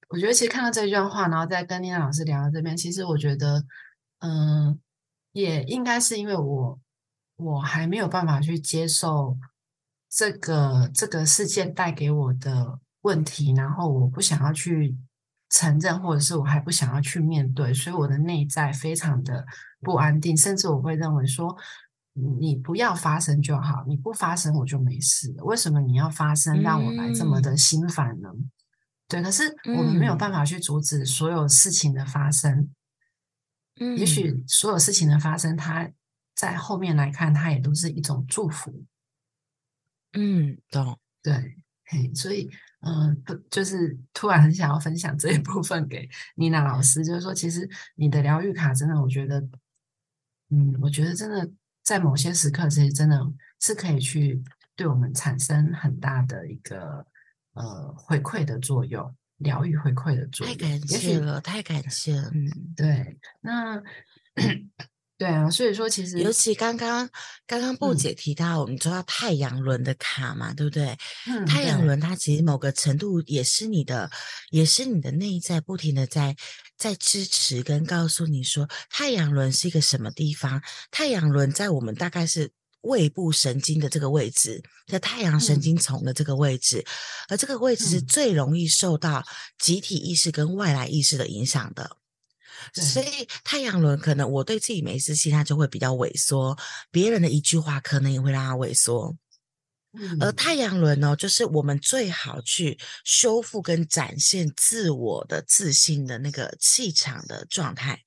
[0.09, 3.63] 我觉得其实看到这一段话，然后再跟丽娜老师聊到这边，其实我觉得，
[4.19, 4.79] 嗯，
[5.33, 6.79] 也应该是因为我
[7.35, 9.37] 我还没有办法去接受
[10.09, 14.95] 这个这个事件带给我的问题，然后我不想要去
[15.49, 19.45] 承认，或者是我还不想要去面对，所以我的内在非常的
[19.81, 21.55] 不安定，甚至我会认为说，
[22.39, 28.29] 你不要发生就好，你不发生我就没事，为什么你要发生，让我来这么的心烦呢？
[29.07, 32.69] 对，可是我们没有办法去阻止所有事情的发生。
[33.79, 35.89] 嗯，也许所有事情的发生，它
[36.35, 38.83] 在后面来看，它也都是一种祝福。
[40.11, 40.99] 嗯，懂。
[41.23, 42.49] 对，嘿，所以，
[42.81, 49.39] 嗯，不，就是突然很想要分享这一部分给妮娜老师，就是说，其实你的疗愈卡真的，我觉得，
[50.49, 51.49] 嗯，我觉得真的
[51.81, 53.21] 在某些时刻，其实真的
[53.61, 54.43] 是可以去
[54.75, 57.07] 对我们产生很大的一个。
[57.57, 62.29] 呃，回馈的作用，疗愈回馈的作用，太感谢了，太感谢了。
[62.33, 63.17] 嗯，对。
[63.41, 63.81] 那
[65.17, 67.09] 对啊，所以说其实尤其刚刚
[67.47, 70.95] 刚刚布姐提到，我们抽到太阳轮的卡嘛，对不对？
[71.27, 74.11] 嗯太阳轮它其实某个程度也是你的，
[74.51, 76.35] 也是你的内在不停的在
[76.77, 80.61] 在支持跟告诉你说，太阳轮是一个什么地方？
[80.91, 82.51] 太阳轮在我们大概是。
[82.87, 86.83] 胃部神经的这个位置，在太阳神嗯经丛的这个位置，
[87.29, 89.23] 而这个位置是嗯最容易受到
[89.59, 91.97] 集体意识跟外来意识的影响的。
[92.73, 96.57] 所以太阳轮可能我对自己没自信，它就会比较萎缩，
[96.89, 99.15] 别人的一句话可能也会让它萎缩。
[100.19, 108.03] 而嗯太阳轮呢，就是我们最好去修复跟展现自我的自信的那个气场的状态。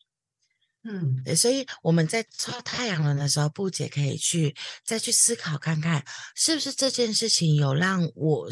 [0.85, 1.23] 嗯。
[1.25, 8.49] 对，所以我们在抽太阳轮的时候，布姐可以去再去思考看看，是不是这件事情有让我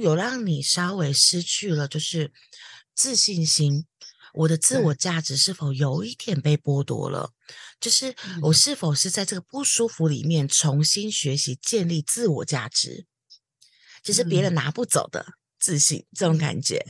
[0.00, 2.32] 有让你稍微失去了就是
[2.94, 3.86] 自信心，
[4.34, 7.30] 我的自我价值是否有一点被剥夺了？
[7.80, 8.52] 就是我。
[8.52, 13.06] 嗯是否是在这个不舒服里面重新学习建立自我价值，
[14.02, 14.54] 就是别人嗯。
[14.54, 15.24] 拿不走的
[15.60, 16.84] 自信这种感觉。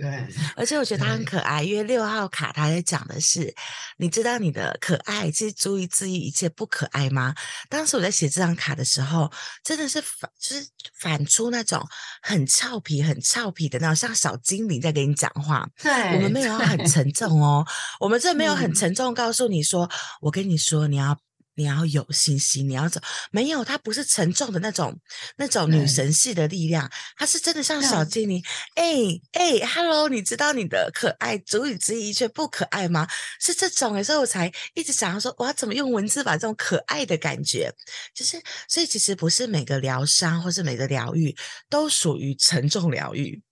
[0.00, 3.52] 对而且我觉得他很可爱，因为六号卡它在讲的是，
[3.96, 7.34] 你知道你的可爱其实足以治愈一切不可爱吗？
[7.68, 9.30] 当时我在写这张卡的时候，
[9.64, 10.66] 真的是反，就是
[11.00, 11.84] 反出那种
[12.22, 15.68] 很俏皮、很俏皮的那种，像小精灵在跟你讲话。
[15.82, 17.66] 对，我们没有很沉重哦，
[17.98, 21.18] 我们这没有很嗯沉重，告诉你说，我跟你说，你要
[21.58, 23.00] 你要有信心，你要走，
[23.32, 24.96] 没有，它不是沉重的那种
[25.36, 28.42] 那种女神系的力量，它是真的像小对精灵，
[28.76, 28.84] 哎
[29.32, 33.08] 哎，Hello，你知道你的可爱足以之一却不可爱吗？
[33.40, 37.74] 是这种诶，所以我才一直想要说，我要怎么用文字把这种可爱的感觉，
[38.14, 41.36] 就是，所以其实不是每个疗伤或是每个疗愈
[41.68, 43.42] 都属于沉重疗愈。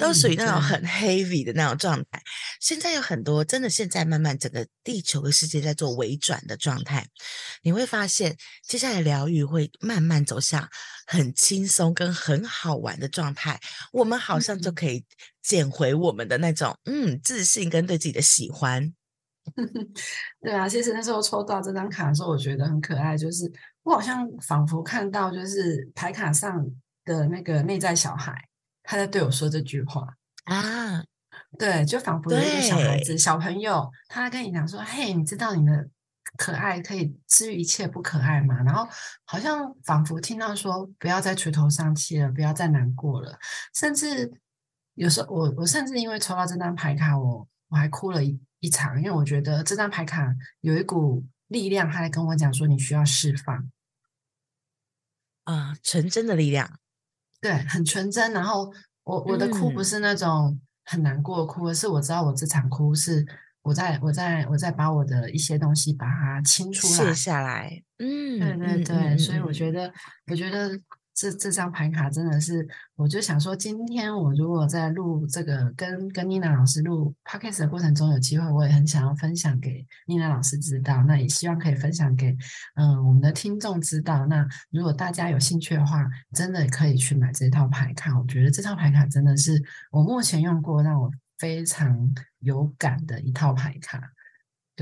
[0.00, 2.22] 都属于那种嗯很 heavy 的那种状态。
[2.60, 7.06] 现在有很多真的，现在慢慢整个地球的世界在做微转的状态，
[7.62, 10.68] 你会发现接下来疗愈会慢慢走向
[11.06, 13.60] 很轻松跟很好玩的状态。
[13.92, 15.04] 我们好像就嗯可以
[15.42, 18.92] 捡回我们的那种嗯自信跟对自己的喜欢。
[20.40, 23.50] 对啊，其实那时候抽到这张卡的时候，我觉得很可爱，就是
[23.82, 26.64] 我好像仿佛看到，就是牌卡上
[27.04, 28.32] 的那个内在小孩，
[28.82, 30.06] 他在对我说这句话。
[30.44, 31.04] 啊，
[31.58, 35.88] 对，就仿佛有一个小孩子、小朋友，他跟你讲说：“嘿，你知道你的
[36.36, 38.88] 可爱可以治愈一切不可爱吗？”然后
[39.24, 43.38] 好像仿佛听到说：“不要再垂头丧气了，不要再难过了。”
[43.72, 44.32] 甚至
[44.94, 53.70] 有时候我我甚至因为抽到这张牌卡，我我还哭了一一场，因为我觉得这张牌卡有一股力量，他在跟我讲说你需要释放，
[55.44, 56.78] 啊，纯真的力量，
[57.42, 58.32] 对，很纯真。
[58.32, 58.72] 然后
[59.04, 63.26] 我我的哭不嗯是那种很难过的哭，而是我知道我这场哭是
[63.62, 67.14] 我在我在我在把我的一些东西把它清出来卸。
[67.14, 69.92] 下来，嗯，对对嗯对，嗯所以我嗯觉得，
[70.30, 70.70] 我觉得
[71.14, 82.36] 这这张牌卡真的是，我就想说，今天我如果在录这个跟跟妮娜老师录 podcast 的过程中，有机会，我也很想要分享给妮娜老师知道，那也希望可以分享给
[82.76, 84.26] 嗯我们的听众知道。
[84.26, 94.00] 那如果大家有兴趣的话，真的可以去买这套牌卡，我觉得这套牌卡真的是我目前用过让我非常有感的一套牌卡。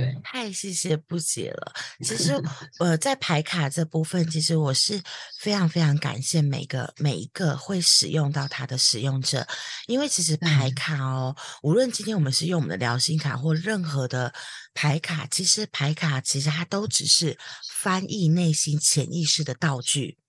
[0.01, 1.73] 对，太谢谢不解了。
[2.03, 2.33] 其实，
[2.81, 5.03] 呃，在排卡这部分，其实我是
[5.39, 9.47] 非常非常感谢每个每一个会使用到它的使用者，
[9.87, 14.33] 因为其实排卡哦，无论今天我们是用我们的疗心卡或任何的
[14.73, 17.39] 排卡，其实排卡其实它都只是
[17.81, 20.20] 翻译内心潜意识的道具。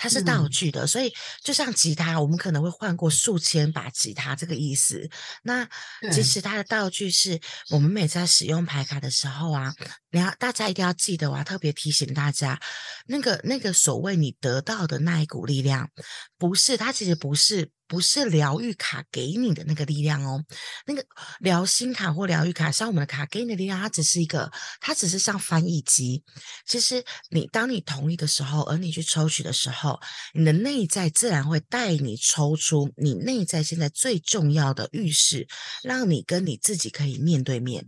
[0.00, 5.10] 它是道嗯具的，所以就像吉他，我们可能会换过数千把吉他这个意思。
[5.42, 5.68] 那
[6.12, 7.38] 其实它的道具是
[7.70, 9.74] 我们每次在使用牌卡的时候啊，
[10.12, 12.58] 你要大家一定要记得，我要特别提醒大家，
[13.06, 15.90] 那个那个所谓你得到的那一股力量，
[16.38, 20.44] 不是它其实不是不是疗愈卡给你的那个力量哦，
[20.86, 21.04] 那个
[21.40, 26.22] 疗心卡或疗愈卡，像我们的卡给你的力量，它只是一个，它只是像翻译机。
[26.66, 29.98] 其实你当你同意的时候，而你去抽取的时候，
[30.34, 35.48] 你的内在自然会带你抽出你内在现在最重要的预示，
[35.82, 37.86] 让你跟你自己可以面对面。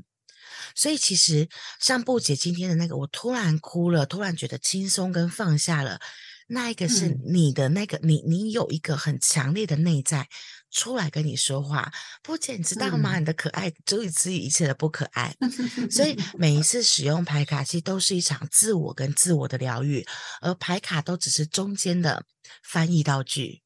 [0.74, 1.48] 所以其实
[1.80, 6.00] 像布姐今天的那个，我突然哭了，突然觉得轻松跟放下了。
[6.52, 10.28] 那一个是嗯你的那个，你你有一个很强烈的内在
[10.70, 13.18] 出来跟你说话，布姐你知道吗？
[13.18, 15.34] 嗯你的可爱足以治愈一切的不可爱。
[15.90, 20.04] 所以 每一次使用牌卡，其实都是一场自我跟自我的疗愈，
[20.40, 22.24] 而牌卡都只是中间的
[22.64, 23.62] 翻译道具。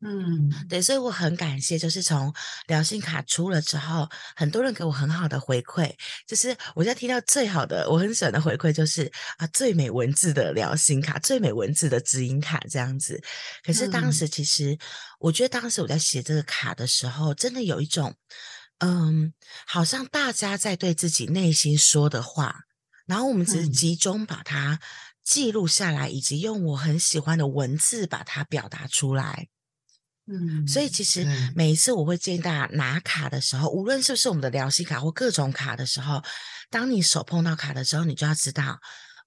[0.00, 2.32] 嗯，对，所以我很感谢，就是从
[2.68, 5.92] 聊心卡出了之后，很多人给我很好的回馈，
[6.24, 13.20] 就是我在听到最好的，我很喜欢的回馈就是啊，最美文字的聊心卡，最美文字的指引卡这样子。
[13.64, 14.78] 可是当时其实，
[15.18, 18.14] 我觉得当时我在写这个卡的时候，真的有一种，
[18.78, 19.34] 嗯，
[19.66, 22.54] 好像大家在对自己内心说的话，
[23.06, 24.78] 然后我们只是集中把它
[25.24, 29.48] 记录下来，以及用我很喜欢的文字把它表达出来。
[30.30, 36.22] 嗯，所以其实每一次我会建议大家拿卡的时候，无论是不是我们的疗心卡或各种卡的时候，
[36.68, 38.78] 当你手碰到卡的时候，你就要知道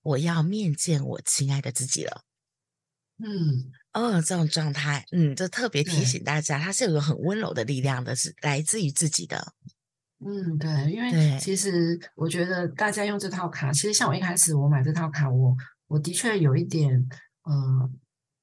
[0.03, 2.21] 我要面见我亲爱的自己了。
[3.17, 9.53] 嗯，哦，这种状态，嗯，就特别提醒大家，它是有个很温柔的力量的，是来自于自己的。
[10.23, 17.09] 嗯，对，因为其实我觉得大家用这套卡，其实像我一开始我买这套卡，我我的确有一点，
[17.41, 17.89] 呃。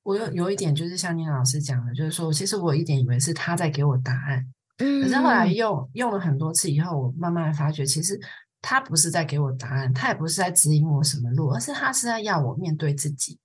[0.09, 4.43] 我有有一点就是像您老师讲的，就是说，其实我一点以为是他在给我答案，
[4.79, 8.19] 嗯，可是后来用用了很多次以后，我慢慢发觉，其实
[8.63, 13.39] 他不是在给我答案，他也不是在指引我什么路，而是他是在要我面对自己。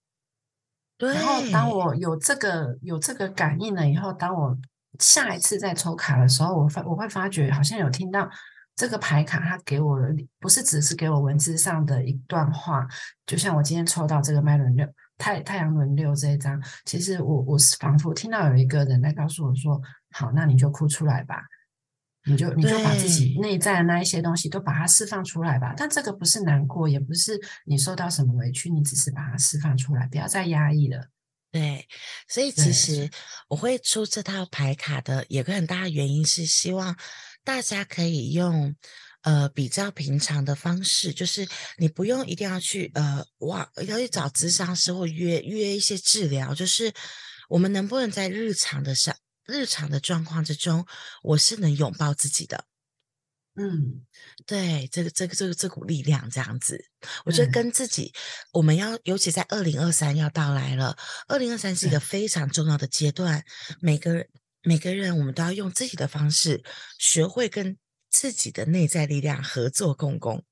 [0.97, 1.13] 对。
[1.13, 4.57] 然后当我有这个有这个感应了以后，当我
[4.99, 8.29] 下一次再抽卡的时候，我发我会发觉好像有听到
[8.73, 12.87] 这个牌卡，他给我的不是只是给我文字上的一段话，
[13.25, 14.87] 就像我今天抽到这个麦伦六。
[15.23, 19.81] 太太阳轮流这一张，其实我我是仿佛听到有一个人在告诉我说
[20.11, 21.41] ：“好，那你就哭出来吧，
[22.25, 31.07] 你就你就把自己内在的那一些东西都把它释放出来吧。”但这个不是难过，也不是你受到什么委屈，你只是把它释放出来，不要再压抑了。
[31.53, 31.87] 对，
[32.27, 33.09] 所以其实
[33.47, 36.97] 我会出这套牌卡的，有个很大的原因是希望
[37.45, 38.75] 大家可以用。
[39.23, 46.93] 呃，比较平常的方式，就是你不用一定要去呃，哇，要去找咨商师或约约一些治疗，就是
[47.47, 50.85] 我们能不能在日常的上日常的状况之中，
[51.21, 52.65] 我是能拥抱自己的。
[53.55, 54.05] 嗯，
[54.45, 56.83] 对，这个这个这个这股力量这样子，
[57.23, 58.13] 我觉得跟自己，
[58.51, 60.97] 我们要尤其在二零二三要到来了，
[61.29, 63.45] 二零二三是一个非常重要的阶段，
[63.79, 64.27] 每个人
[64.63, 66.61] 每个人我们都要用自己的方式
[66.99, 67.77] 学会跟。
[68.13, 70.45] 自己的内在力量合作共工，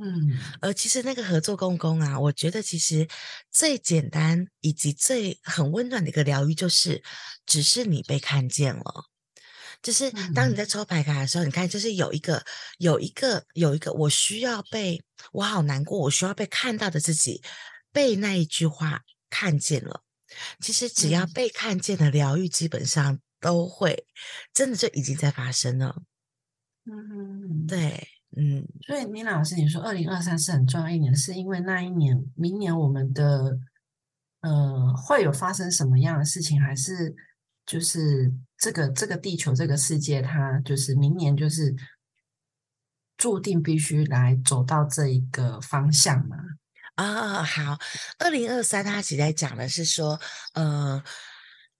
[0.00, 3.08] 嗯，而其实那个合作共工啊，我觉得其实
[3.50, 7.02] 最简单以及最很温暖的一个疗愈，就是
[7.44, 9.06] 只是你被看见了。
[9.82, 12.44] 就是当你在抽牌卡的时候，你看，就是有一个
[12.78, 17.42] 有一个有一个我需要被我好难过，我需要被看到的自己，
[17.90, 20.04] 被那一句话看见了。
[20.60, 24.06] 其实只要被看见的疗愈，基本上都会
[24.54, 26.04] 真的就已经在发生了。
[26.84, 33.56] 嗯，对，嗯，所以倪老师，你说二零二三是很重要一年，是因为那一年、明年我们的
[34.40, 37.14] 呃会有发生什么样的事情，还是
[37.64, 41.72] 就是这个这个地球这个世界，它就是明年就是
[43.16, 46.36] 注定必须来走到这一个方向嘛？
[46.96, 47.78] 啊，好，
[48.18, 50.20] 二零二三它其实在讲的是说，
[50.54, 51.02] 呃。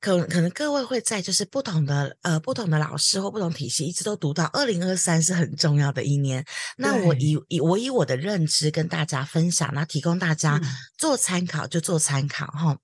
[0.03, 6.45] 可可能各位会在就是不同的呃不同的老师或不同体系一直都读到二零二三是很重要的一年。
[6.77, 10.61] 那我以以我以我的认知跟大家分享，那提供大家
[10.99, 12.77] 做参考就做参考哈。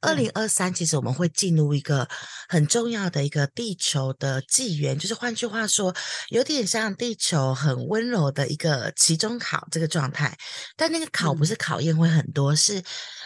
[0.00, 2.08] 二零二三其实我们会进入一个
[2.48, 5.94] 很重要的一个地球的纪元，就是换句话说，
[6.30, 10.34] 有点像地球很温柔的一个期中考这个状态。
[10.74, 12.82] 但那个考不是考验会很多，是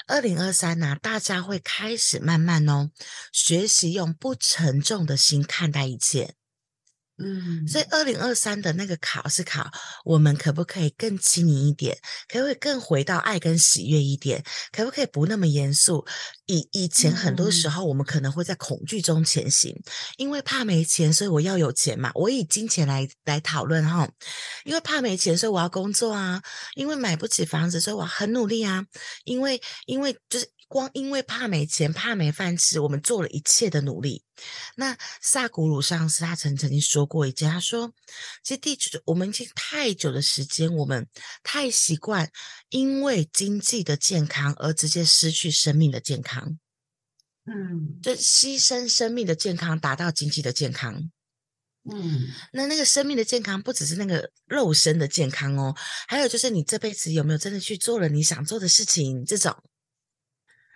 [0.09, 2.91] 二零二三呢，大家会开始慢慢哦。
[3.33, 6.37] 学习用不沉重的心看待一切，
[7.19, 9.71] 嗯，所以二零二三的那个考是考
[10.05, 11.97] 我们可不可以更轻盈一点，
[12.29, 16.07] 可不可以更回到爱跟喜悦一点，可不可以不那么严肃？
[16.45, 19.75] 以以前很多时候我们可能会在恐惧中前行，
[20.19, 22.11] 因为怕没钱，所以我要有钱嘛。
[22.15, 24.07] 我以金钱来来讨论哈，
[24.65, 26.43] 因为怕没钱，所以我要工作啊。
[26.75, 28.85] 因为买不起房子，所以我很努力啊。
[29.25, 30.47] 因为因为就是。
[30.69, 34.25] 光因为怕没钱、怕没饭吃，我们做了一切的努力。
[34.75, 37.95] 那萨古鲁上师他曾曾经说过一句，他说
[38.43, 41.07] ：“其实地球，我们已经太久的时间，我们
[41.45, 42.31] 太习惯
[42.71, 46.59] 因为经济的健康而直接失去生命的健康。
[47.45, 51.11] 嗯，就牺牲生命的健康，达到经济的健康。
[51.89, 55.73] 嗯，那那个生命的健康，不只是那个肉身的健康哦，
[56.09, 59.57] 还有就是你这辈子有没有真的去做了你想做的事情，这种。”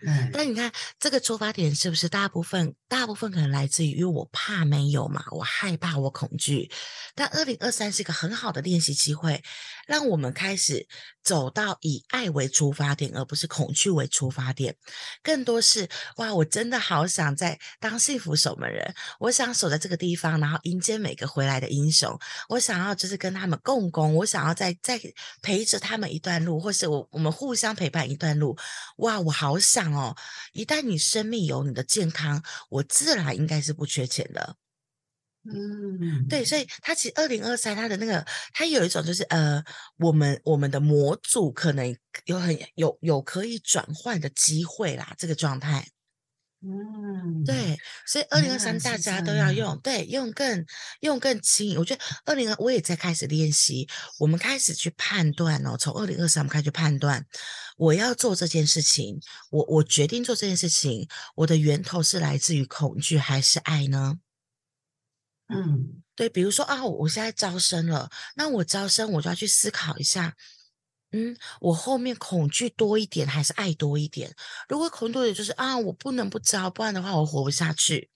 [0.07, 6.71] 嗯，但你看这个出发点是不是大部分大部分可能来自于因为我怕没有嘛，我害怕我恐惧。
[7.15, 9.43] 但二零二三是一个很好的练习机会，
[9.87, 10.87] 让我们开始
[11.23, 14.75] 走到以爱为出发点，而不是恐惧为出发点。
[15.23, 22.19] 更多是哇，我真的好想在当幸福守门人，我想守在这个地方，然后迎接每个回来的英雄。
[22.49, 24.99] 我想要就是跟他们共工，我想要再再
[25.43, 28.57] 陪着他们一段路，或是我我们互相陪伴一段路。
[28.99, 30.15] 哇，我好想哦！
[30.53, 34.57] 一旦你生命有你的健康，我自然应该是不缺钱的。
[35.45, 39.65] 嗯，对，所以他其实二零二三他的那个，他有一种就是呃，
[39.97, 45.89] 我们我们的模组可能有很有有可以转换的机会啦，这个状态。
[46.63, 50.67] 嗯，对，所以二零二三大家都要用，对，用更
[51.01, 51.79] 用更轻盈。
[51.79, 53.89] 我觉得二零二我也在开始练习，
[54.19, 57.27] 我们开始去判断哦，从二零二三我们开始去判断，
[57.79, 59.19] 我要做这件事情，
[59.51, 64.19] 我我决定做这件事情，我的源头是来自于恐惧还是爱呢？
[65.49, 70.37] 嗯对，比如说啊，我现在招生了，那我招生我就要去思考一下，
[71.13, 74.35] 嗯，我后面恐惧多一点还是爱多一点？
[74.69, 78.11] 如果恐惧多一点，就是啊，我不能不招，不然的话我活不下去。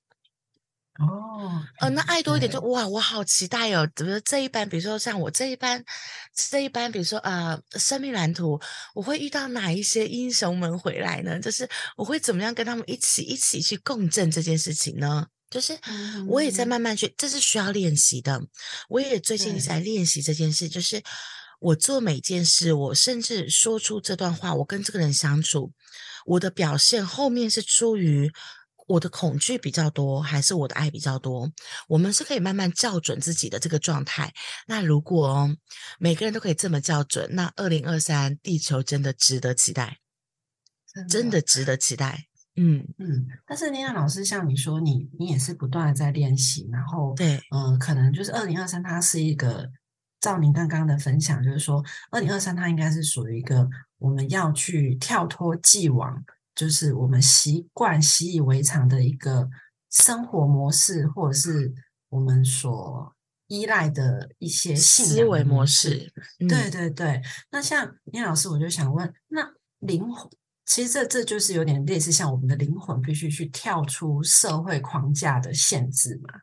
[1.00, 3.84] 哦，呃，那爱多一点就哇，我好期待哦！
[3.96, 5.84] 比如说这一班，比如说像我这一班，
[6.32, 8.60] 这一班，比如说呃，生命蓝图，
[8.94, 11.40] 我会遇到哪一些英雄们回来呢？
[11.40, 15.26] 就是我会怎么样跟他们一起一起去共振这件事情呢？
[15.50, 15.76] 就是
[16.28, 18.40] 我也在嗯慢慢去，这是需要练习的。
[18.88, 21.02] 我也最近在练习这件事，就是
[21.64, 25.72] 我做每件事，我甚至说出这段话，我跟这个人相处，
[26.26, 28.30] 我的表现后面是出于
[28.86, 31.50] 我的恐惧比较多，还是我的爱比较多？
[31.88, 34.30] 我们是可以慢慢校准自己的这个状态。
[34.66, 35.56] 那如果哦，
[35.98, 40.00] 每个人都可以这么校准，那二零二三地球真的值得期待，
[41.08, 42.26] 真的值得期待。
[42.56, 49.66] 嗯，嗯，但是妮娜老师像你说，你你也是不断的在练习，然后对，呃，可能就是二零二三，它是一个
[50.24, 53.68] 照您刚刚的分享，就是说二零二三它应该是属于一个
[53.98, 59.50] 我们要去跳脱既往，就是我们习惯习以为常的一个
[59.90, 61.74] 生活模式，或者是
[62.08, 63.14] 我们所
[63.48, 65.90] 依赖的一些信思维模式。
[65.90, 69.46] 式，嗯对对对，那像聂老师，我就想问，那
[69.80, 70.30] 灵魂
[70.64, 76.40] 其实这这就是有点类似像我们的灵魂必须去跳出社会框架的限制嘛？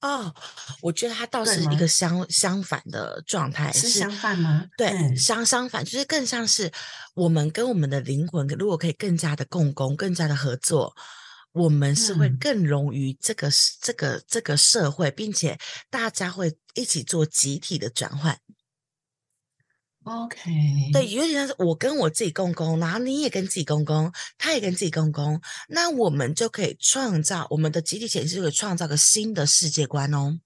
[0.00, 0.34] 哦，
[0.82, 4.64] 我觉得它倒是一个相相反的状态，是相反吗？
[4.76, 6.70] 对，嗯相相反，就是更像是
[7.14, 10.94] 我们跟我们的灵魂，如果可以更加的共工，更加的合作，
[11.52, 15.58] 我们是会嗯更融于这个嗯这个这个社会，并且
[15.88, 18.38] 大家会一起做集体的转换。
[20.08, 30.40] ，OK，对，有点像是我跟我自己共工，然后你也跟自己共工，他也跟自己共工，那我们就可以创造我们的集体潜意识，就可以创造个新的世界观哦。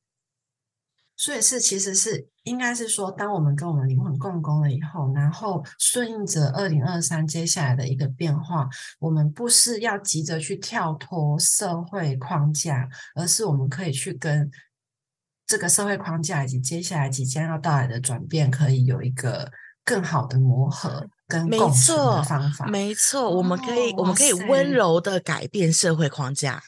[1.14, 14.50] 所以是其实是应该是说，当我们跟我们灵魂共工了以后，然后顺应着二零二三接下来的一个变化，我们不是要急着去跳脱社会框架，而是我们可以去跟
[15.46, 19.50] 这个社会框架以及接下来即将要到来的转变，可以有一个
[19.84, 22.66] 更好的磨合 跟没共存的方法。
[22.66, 26.54] 没错，我们可以哦我们可以温柔的改变社会框架。
[26.54, 26.62] 啊，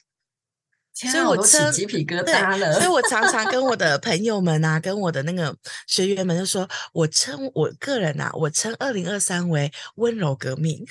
[1.11, 2.73] 所以我都起鸡皮疙瘩了。
[2.75, 5.57] 所以我常 常跟我的朋友们啊，跟我的那个
[5.89, 10.85] 学员们就说，我称我个人啊，我称二零二三为温柔革命，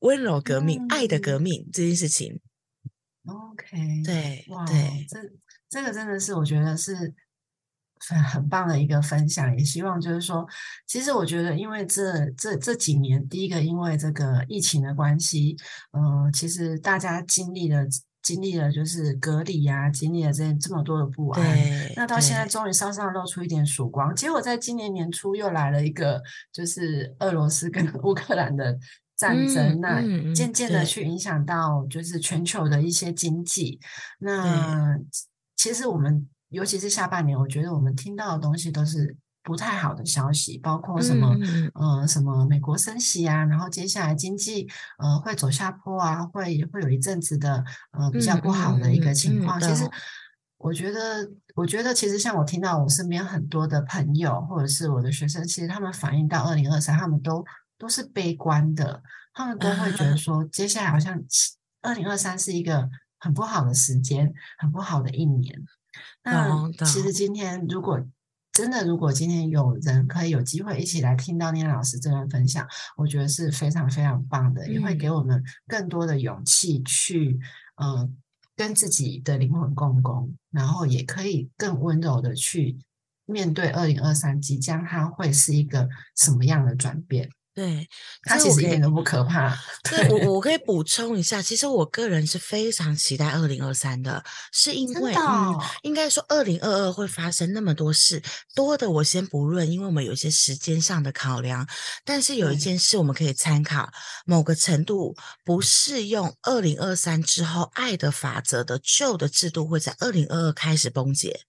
[0.00, 2.38] 温柔革命，爱的革嗯命这件事情。
[3.24, 5.18] OK，对哇，对这
[5.70, 7.14] 这个真的是我觉得是
[8.08, 10.46] 很很棒的一个分享，也希望就是说，
[10.86, 15.56] 其实我觉得，因为这这这几年，第一个因为这个疫情的关系，
[15.92, 17.86] 呃，其实大家经历了
[18.22, 21.42] 经历了就是隔离啊，经历了这这么多的不安，
[21.94, 26.22] 那到现在终于稍稍露出一点曙光，结果在今年年初又来了一个，
[26.52, 28.76] 就是俄罗斯跟乌克兰的
[29.16, 33.80] 战争，嗯那嗯嗯渐渐的去影响到就是全球的一些经济。
[34.18, 34.98] 那
[35.56, 41.36] 其实我们尤其是下半年，我觉得我们听到的东西都是不太好的消息，包括什么
[41.74, 44.68] 嗯什么美国升息啊，然后接下来经济
[44.98, 49.60] 呃会走下坡啊，会会有一阵子的呃比较嗯不好的一个嗯嗯情况。
[49.60, 49.88] 其实
[50.58, 57.44] 我觉得，我觉得其实像我听到我身边很多的朋友或者是我的学生，其实他们反映到二零二三，他们都
[57.78, 59.02] 都是悲观的，
[59.34, 61.20] 他们都会觉得啊 说，接下来好像
[61.82, 62.88] 二零二三是一个
[63.18, 65.54] 很不好的时间，很不好的一年。
[66.22, 67.16] 那其实。
[67.16, 67.98] 今天如果
[68.52, 72.66] 真的，如果今天有人可以有机会一起来听到念老师这段分享，
[72.96, 77.38] 我觉得是非常非常棒的，也会给我们更多的勇气去，
[77.76, 78.06] 呃，
[78.54, 82.76] 跟自己的灵魂共工，然后也可以更温柔的去
[83.24, 87.30] 面对二零二三即将它会是一个什么样的转变。
[87.56, 87.88] 对，
[88.24, 89.56] 它其实一点都不可怕。
[89.82, 98.22] 对我，我可以 补充一下，其实我个人是非常期待二零二三的，是因为嗯，应该说二零二二会发生那么多事，
[98.54, 101.66] 多的我先不论，因为我们有一些时间上的考量。
[102.04, 103.90] 但是有一件事我们可以参考，
[104.26, 111.40] 某个程度不适用二零二三之后，爱的法则的旧的制度会在二零二二开始崩解。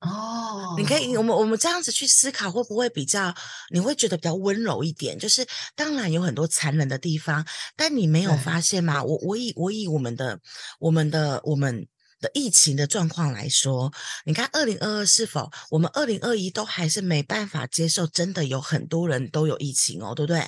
[0.00, 3.34] 哦，你可以，我们我们这样子去思考，会不会比较
[3.70, 5.18] 你会觉得比较温柔一点？
[5.18, 5.44] 就是
[5.74, 7.44] 当然有很多残忍的地方，
[7.74, 9.02] 但你没有发现吗？
[9.02, 10.38] 我我以我以我们的
[10.78, 11.88] 我们的我们
[12.20, 13.92] 的疫情的状况来说，
[14.24, 18.06] 你看二零二二是否我们二零二一都还是没办法接受？
[18.06, 20.46] 真的有很多人都有疫情哦，对不对？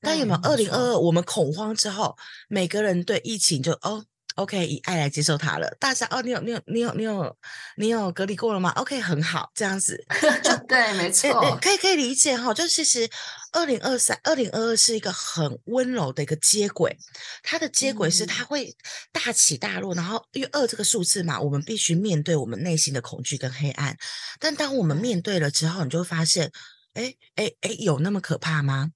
[0.00, 2.16] 但有没有二零二二我们恐慌之后，
[2.48, 4.06] 每个人对疫情就哦。
[4.36, 5.74] OK，以爱来接受它了。
[5.80, 7.36] 大家哦，你有你有你有你有
[7.76, 9.96] 你有隔离过了吗？OK，很好，这样子
[10.42, 12.52] 就 对，没错，可以可以理解哈。
[12.52, 13.08] 就其实
[13.52, 16.96] 二零二三、二零二二是一个很温柔的一个接轨，
[17.42, 18.76] 它的接轨是它会
[19.10, 23.96] 大起大落，然后因为二这个数字嘛，我们必须面对我们内心的恐惧跟黑暗。
[24.38, 26.52] 但当我们面对了之后，你就会发现，
[26.92, 28.90] 哎哎哎，有那么可怕吗？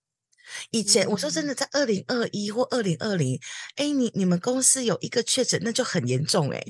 [0.71, 3.39] 以前我说真的，在二零二一或二零二零，
[3.77, 6.63] 哎，你你们公司有一个确诊，那就很严重哎，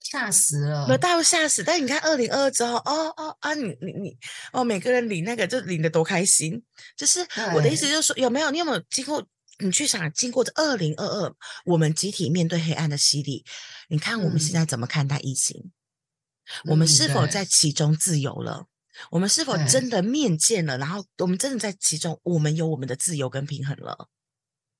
[0.00, 1.62] 吓死了，有大陆吓死。
[1.62, 4.16] 但你看二零二二之后，哦哦啊，你你你，
[4.52, 6.62] 哦，每个人领那个就领的多开心。
[6.96, 7.20] 就是
[7.54, 9.26] 我的意思，就是说有没有你有没有经过？
[9.58, 11.34] 你去想，经过这二零二二，
[11.66, 13.44] 我们集体面对黑暗的洗礼，
[13.88, 15.70] 你看我们现在怎么看待疫情？
[16.64, 18.66] 我们是否在其中自由了？
[19.10, 20.78] 我们是否真的面见了？
[20.78, 24.08] 然后我们真的在其中，我们有我们的自由跟平衡了。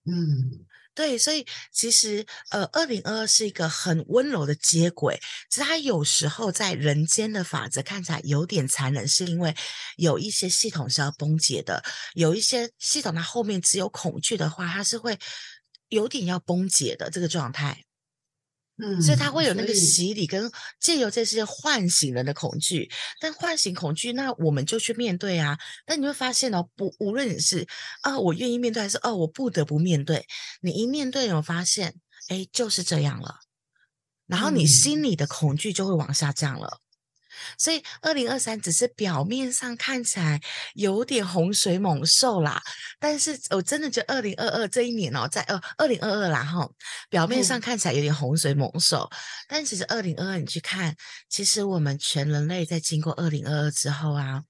[0.05, 9.55] 嗯，对，所以其实呃，二零二二是一个很温柔的接轨，其实它有时候在人间的法则看起来有点残忍，是因为
[9.97, 11.85] 有一些系统是要崩解的，
[12.15, 15.17] 有一些系统它后面只有恐惧的话，它是会
[15.89, 17.85] 有点要崩解的这个状态。
[18.85, 22.91] 嗯，所以他会有那个洗礼，跟借由这些唤醒人的恐惧。
[23.20, 25.57] 但唤醒恐惧，那我们就去面对啊。
[25.87, 27.64] 但你会发现哦，不，无论你是
[28.01, 30.26] 啊，我愿意面对，还是哦，我不得不面对。
[30.62, 31.95] 你一面对，有发现，
[32.26, 33.37] 哎，就是这样了。
[34.26, 36.80] 然后你心里的恐惧就会往下降了。
[37.59, 40.40] 所以，二零二三只是表面上看起来
[40.74, 42.62] 有点洪水猛兽啦，
[42.99, 46.68] 但是我真的觉得二零二二这一年哦，在呃二零二二啦哈，
[47.09, 49.09] 表面上看起来有点洪水猛兽，
[49.49, 50.97] 但其实二零二二你去看，
[51.28, 54.43] 其实我们全人类在经过二零二二之后啊，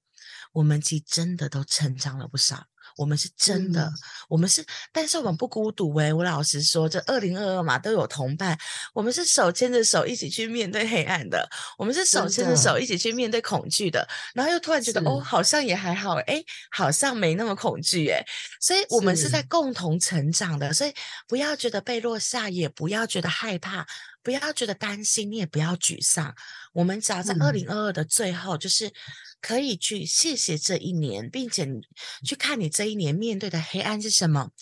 [0.53, 2.66] 我们其实真的都成长了不少。
[2.97, 3.93] 我们是真的，
[4.28, 6.12] 我们是，但是我们不孤独诶。
[6.12, 8.59] 我老实说，这二零二二嘛，都有同伴。
[8.93, 14.07] 我们是手牵着手一起去面对黑暗的，我们是手牵着手一起去面对恐惧的。
[14.34, 18.24] 然后又突然觉得，哦，好像也还好，诶，好像没那么恐惧诶。
[18.61, 20.72] 所以，我们是在共同成长的。
[20.72, 20.95] 所以，
[21.26, 23.86] 不要觉得被落下，也不要觉得害怕，
[24.23, 26.35] 不要觉得担心，你也不要沮丧。
[26.73, 28.93] 我们只要在二零二二的最后，就是。
[29.43, 31.66] 可以去谢谢这一年，并且
[32.25, 34.53] 去看你这一年面对的黑暗是什么。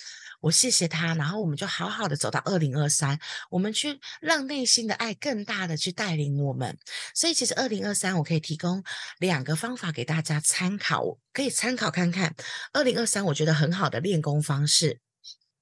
[0.40, 6.78] 我谢谢他，然后我们就好好的走到二零二三，我们去让内心的爱更大的去带领我们。
[7.14, 8.82] 所以其实二零二三我可以提供
[9.18, 12.34] 两个方法给大家参考，可以参考看看。
[12.72, 15.00] 二零二三我觉得很好的练功方式。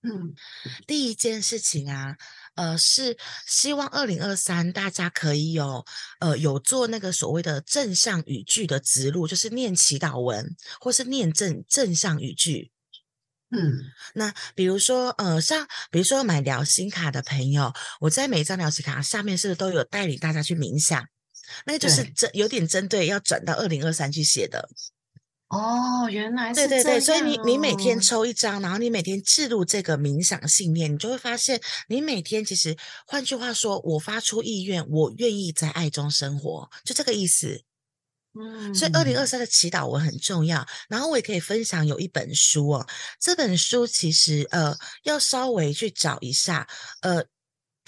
[0.02, 0.32] 嗯，
[0.86, 2.16] 第一件事情啊。
[2.58, 5.84] 呃，是希望二零二三大家可以有
[6.18, 12.72] 呃有做那个所谓的正向语句的植入，就是念祈祷文或是念正正向语句。
[13.50, 13.78] 嗯，
[14.14, 21.06] 那比如说呃，像比如说买疗心卡的朋友，我在每一张疗心卡下面是不是都有带领大家去冥想？
[21.64, 24.68] 那个就是针有点针对要转到二零二三去写的。
[25.48, 32.76] 哦，原来是对对对，所以你你每天抽一张，然后你每天记录这个冥想信念，你就会发现，你每天其实，
[33.06, 37.62] 换句话说，我发出意愿，我愿意在爱中生活，就这个意思。
[38.38, 40.66] 嗯，所以二零二三的祈祷文很重要。
[40.90, 42.86] 然后我也可以分享有一本书哦，
[43.18, 46.68] 这本书其实呃要稍微去找一下
[47.00, 47.24] 呃。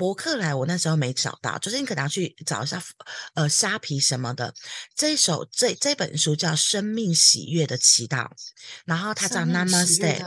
[0.01, 2.83] 博客来，我那时候没找到，就是你可能要去找一下，
[3.35, 4.55] 呃，虾皮什么的。
[4.97, 8.25] 这一首这这本书叫《生命喜悦的祈祷》，
[8.87, 10.25] 然后它叫 Namaste。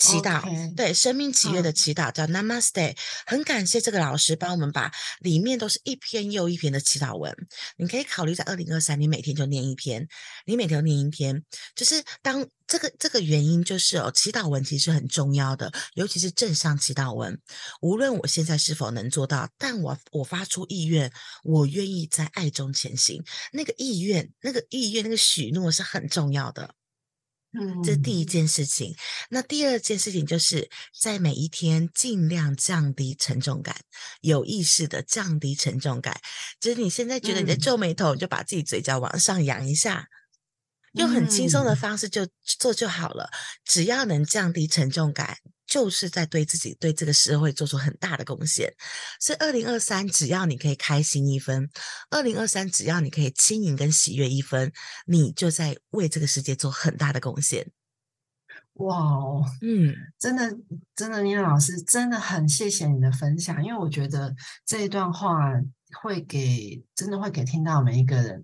[0.00, 2.96] 祈祷，对生命祈愿的祈祷叫 Namaste。
[3.26, 4.90] 很感谢这个老师帮我们把
[5.20, 7.30] 里面都是一篇又一篇的祈祷文。
[7.76, 10.08] 你可以考虑在二零二三，你每天就念一篇，
[10.46, 11.44] 你每天念一篇。
[11.76, 17.38] 就是当这个这个原因就是哦，祈祷文其实很重要的，尤其是正向祈祷文。
[17.82, 21.12] 无论我现在是否能做到，但我我发出意愿，
[21.44, 23.22] 我愿意在爱中前行。
[23.52, 26.74] 那个意愿，那个意愿，那个许诺是很重要的。
[27.52, 28.94] 嗯，这是第一件事情。
[29.28, 33.76] 那第二件事情就是在每一天尽量降低沉重感，
[34.20, 36.20] 有意识的降低沉重感。
[36.60, 40.06] 就是你现在觉得你在皱眉头，你就把自己嘴角往上扬一下，
[40.92, 43.30] 用很轻松的方式就做就好了。
[43.64, 45.38] 只要能降低沉重感。
[45.70, 48.70] 就是在对自己、对这个社会做出很大的贡献。
[49.20, 51.70] 所以，二零二三，只要你可以开心一分，
[52.10, 54.72] 二零二三，只要你可以轻盈跟喜悦一分，
[55.06, 57.70] 你就在为这个世界做很大的贡献。
[58.74, 60.50] 哇哦，嗯，真的，
[60.96, 64.34] 真的，妮娜老师真的很谢谢你的分享，因为我觉得
[64.66, 65.52] 这一段话
[66.02, 68.42] 会给，真的会给听到每一个人。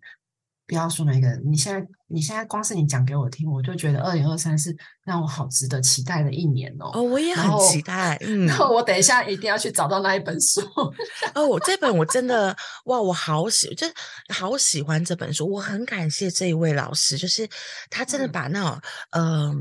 [0.69, 6.91] 不要说每一个人，你现在你现在光是你讲给我听，我就觉得二零二三是让我好值得期待的一年哦。
[6.95, 8.17] 哦，我也很期待。
[8.25, 10.61] 嗯，那我等一下一定要去找到那一本书。
[11.35, 13.87] 哦，我这本我真的哇，我好喜，就
[14.29, 15.51] 好喜欢这本书。
[15.51, 17.49] 我很感谢这一位老师，就是
[17.91, 18.81] 他真的把那种
[19.11, 19.49] 嗯。
[19.49, 19.55] 呃，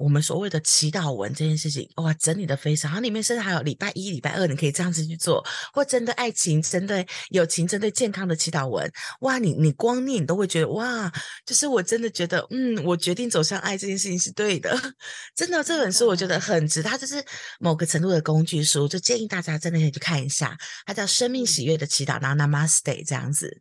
[0.00, 3.00] 我们所谓的祈祷文这件事情，哇，整理的非常好。
[3.00, 8.90] 里面甚至还有礼拜一、礼拜二，你可以这样子去做，或针对爱情、针对友情、针对健康的祈祷文。
[9.20, 11.12] 哇，你你光念你都会觉得哇，
[11.44, 14.74] 就是我真的觉得，嗯，我决定走向爱这件事情是对的。
[15.36, 17.22] 真的，这本书我觉得很值，它就是
[17.60, 20.56] 某个程度的工具书，就建议大家真的可以去看一下。
[20.86, 23.60] 它叫《生命喜悦的祈祷》，然后 Namaste 这样子。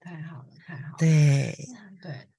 [0.00, 0.94] 太好了，太好了。
[0.98, 1.56] 对。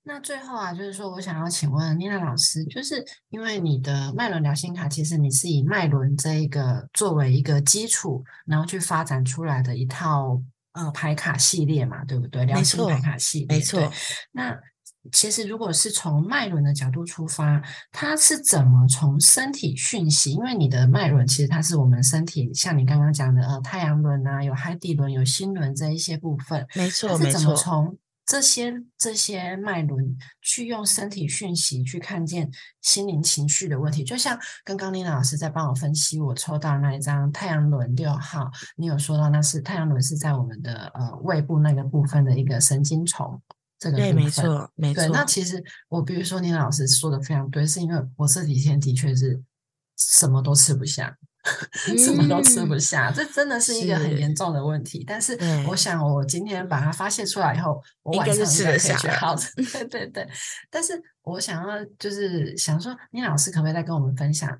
[0.09, 10.41] 那最后啊，就是说我想要请问妮娜老师，就是因为你的脉轮疗心卡，其实你是以脉轮这一个作为一个基础，然后去发展出来的一套
[10.73, 12.43] 呃牌卡系列嘛，对不对？
[12.45, 13.79] 疗心牌卡系列，没错。
[14.31, 14.57] 那
[15.11, 20.31] 其实如果是从脉轮的角度出发，它是怎么从身体讯息？
[20.31, 27.55] 因为你的脉轮其实它是我们身体，像你刚刚讲的呃太阳轮啊，有海底轮、有心轮这一些部分，没错，没错。
[27.55, 27.95] 从
[28.29, 32.47] 这些这些脉轮去用身体讯息去看见
[32.79, 43.41] 心灵情绪的问题，就像刚刚丽娜老师在帮我分析，我抽到那一张太阳轮六号，你有说到那是太阳轮是在我们的呃胃部那个部分的一个神经丛，
[43.79, 45.07] 这个对，没错，没错。
[45.07, 49.41] 那其实我比如说丽娜老师说的非常对，是因为我这几天的确是
[49.97, 51.17] 什么都吃不下。
[51.97, 55.03] 什么都吃不下，这真的是一个很严重的问题。
[55.07, 55.37] 但是，
[55.67, 59.35] 我想我今天把它发泄出来以后，我晚上应该可以去好。
[59.55, 60.27] 对对对。
[60.69, 64.57] 但是我想要就是想说，倪老师可不可以再跟我们分享，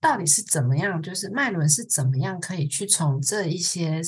[0.00, 4.00] 到底是怎么样，就是脉轮是怎么样可以去从这一些。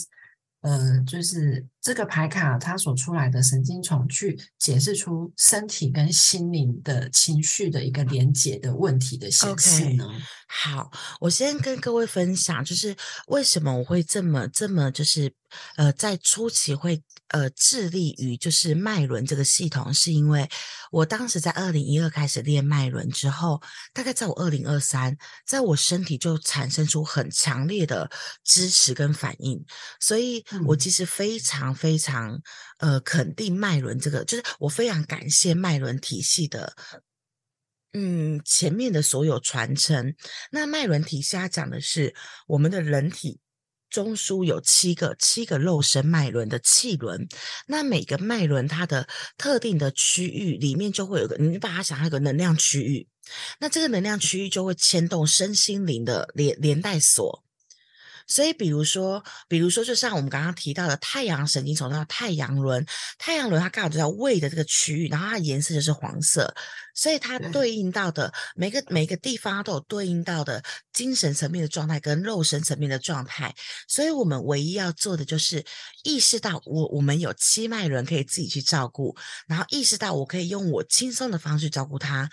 [0.62, 10.07] 呃，就是这个牌卡它所出来的神经丛去解释出身体跟心灵的情绪的一个连接的问题的显示呢？
[10.47, 15.35] 好，我先跟各位分享，就是为什么我会这么这么就是
[15.76, 17.03] 呃，在初期会。
[17.28, 20.47] 呃，致力于就是脉轮这个系统，是因为
[20.91, 23.59] 我当时在二零一二开始练脉轮之后，
[23.95, 25.16] 大概在我二零二三，
[25.47, 28.11] 在我身体就产生出很强烈的
[28.45, 29.64] 支持跟反应，
[29.99, 32.41] 所以我其实非常非常
[32.79, 36.75] 呃肯定脉轮这个，就是我非常感谢脉轮体系的，
[37.93, 40.14] 嗯，前面的所有传承。
[40.51, 42.14] 那脉轮体系它讲的是
[42.47, 43.41] 我们的人体。
[43.93, 47.29] 中枢有七个七个肉身脉轮的气轮，
[47.66, 49.07] 那每个脉轮它的
[49.37, 53.07] 特定的区域里面就会有个，你把它想象一个能量区域，
[53.61, 57.45] 那这个能量区域就会牵动身心灵的连连带锁。
[58.33, 62.83] 所以，比如说，比如说，就像我们刚刚提到的太阳神经丛那太阳轮，
[63.18, 66.55] 太阳轮它刚好就在胃的这个区域，然后它的颜色就是黄色，
[66.95, 70.62] 所以它对应到的每个每个地方都有对应到的
[70.95, 73.55] 精神层面的状态跟肉身层面的状态。
[73.87, 75.62] 所以我们唯一要做的就是
[76.03, 79.14] 意识到我我们有七脉轮可以自己去照顾，
[79.47, 82.30] 然后意识到我可以用我轻松的方式照顾它，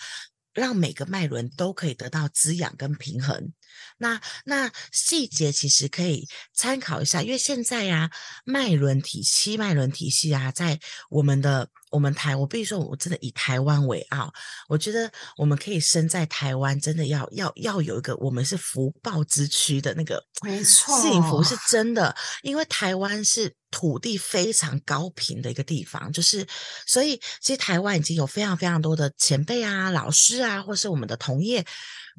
[0.53, 3.51] 让每个脉轮都可以得到滋养跟平衡。
[3.97, 8.09] 那那细节其实可以参考一下，因为现在呀，
[8.45, 14.31] 脉轮体系、脉轮体系啊，在我们的我们台，我必须说，我真的以台湾为傲。
[14.67, 22.15] 我觉得我们可以生在台湾，真的要要要有一个我们是福报之区的那个，没错，幸福是真的。
[22.41, 26.47] 因为台湾是土地非常高频的一个地方，就是
[26.85, 31.65] 所以其实台湾已经有非常非常多的前辈啊、老师啊，或是我们的同业。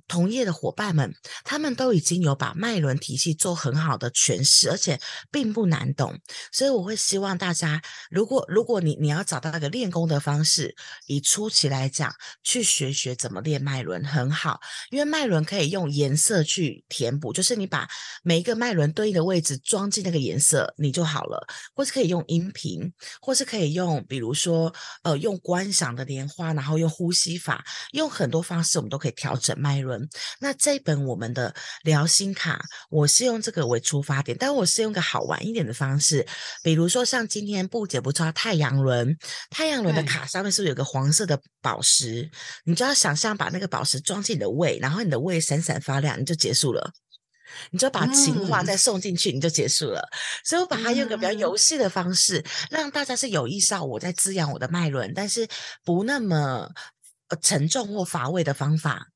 [0.08, 1.14] 同业的伙伴们，
[1.44, 6.18] 他们都已经有把脉轮体系做很好的诠释，而且并不难懂。
[6.52, 10.74] 所以我会希望大家，如果如果你你要找到一个练功的方式，
[11.06, 12.12] 以初期来讲，
[12.42, 14.60] 去学学怎么练脉轮很好，
[14.90, 17.88] 因为脉轮可以用颜色去填补，就是你把
[18.22, 21.46] 每一个脉轮对应的位置装进那个颜色，你就好了。
[21.74, 24.72] 或是可以用音频，或是可以用，比如说
[25.02, 30.08] 呃用观赏的莲花，然后用呼吸法，用很多方式，我们都可以调整脉轮。
[30.40, 32.60] 那这本我们的聊心卡，
[32.90, 36.26] 我是用这个为出发点，但我是用个好玩一点的方式，
[36.62, 39.16] 比如说像今天布姐不知道太阳轮，
[39.50, 42.30] 太阳轮的卡上面是不是有个黄色的宝石？
[42.64, 46.92] 你就要想象把那个宝石装进你的胃，然后你的胃闪闪发亮，你就结束了。
[47.72, 50.08] 你就把情话再送进去，你就结束了。
[50.44, 55.48] 所以我把它用个比较游戏的方式，让大家是有意识到我在滋养我的脉轮，但是
[55.84, 56.70] 不那么
[57.42, 59.08] 沉重或乏味的方法。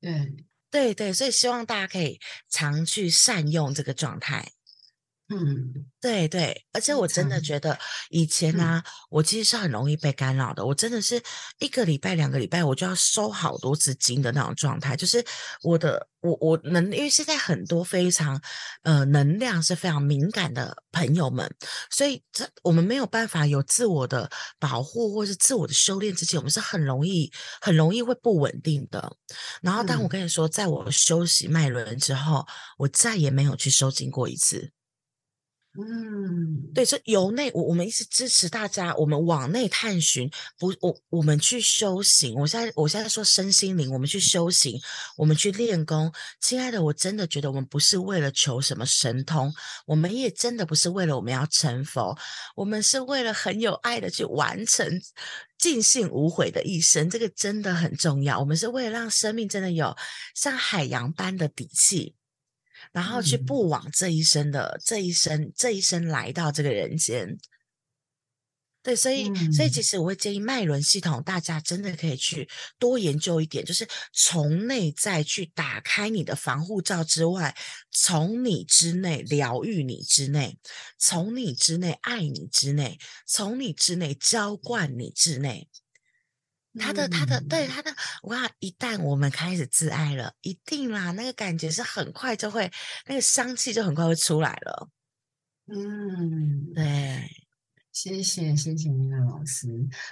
[0.00, 0.10] 对
[0.70, 4.52] 对对，所以希望大家可以常去善用这个状态。
[5.32, 7.78] 嗯，对对，而且我真的觉得
[8.08, 10.66] 以前呢，我其实是很容易被干扰的。
[10.66, 11.22] 我真的是
[11.60, 14.96] 一个礼拜、两个礼拜，我就要收好多次经的那种状态。
[14.96, 15.24] 就是
[15.62, 18.42] 我的，我我能，因为现在很多非常
[18.82, 21.48] 呃能量是非常敏感的朋友们，
[21.92, 24.28] 所以这我们没有办法有自我的
[24.58, 29.16] 保护或是自我的修炼之前，我们是很容易很容易会不稳定的。
[29.62, 32.44] 然后，当我跟你说，在我休息脉轮之后，
[32.78, 34.72] 我再也没有去收经过一次。
[35.78, 42.34] 嗯，对，是由内，我我们一直支持大家，我们往内探寻，不，我我们去修行。
[42.34, 44.80] 我现在我现在说身心灵，我们去修行，
[45.16, 46.12] 我们去练功。
[46.40, 49.54] 亲爱的，我真的觉得我们不是为了求什么神通，
[49.86, 52.18] 我们也真的不是为了我们要成佛，
[52.56, 55.00] 我们是为了很有爱的去完成
[55.56, 57.08] 尽兴无悔的一生。
[57.08, 58.40] 这个真的很重要。
[58.40, 59.96] 我们是为了让生命真的有
[60.34, 62.16] 像海洋般的底气。
[62.92, 67.38] 然后去不枉这一生的这一生这一生来到这个人间，
[68.82, 77.54] 对，所以所以其实我会建议脉轮系统，大家真的可以去多研究一点，就是从内在去打开你的防护罩之外，
[77.90, 80.58] 从你之内疗愈你之内，
[80.98, 85.68] 从你之内爱你之内，从你之内浇灌你之内。
[86.78, 87.90] 他的他的对他的
[88.22, 88.48] 哇！
[88.60, 92.70] 一旦我们开始自爱了，一定啦，那个感觉是很快就会，
[93.06, 94.88] 那个香气就很快会出来了。
[95.66, 97.28] 嗯，对，
[97.92, 99.68] 谢谢谢谢妮娜老师。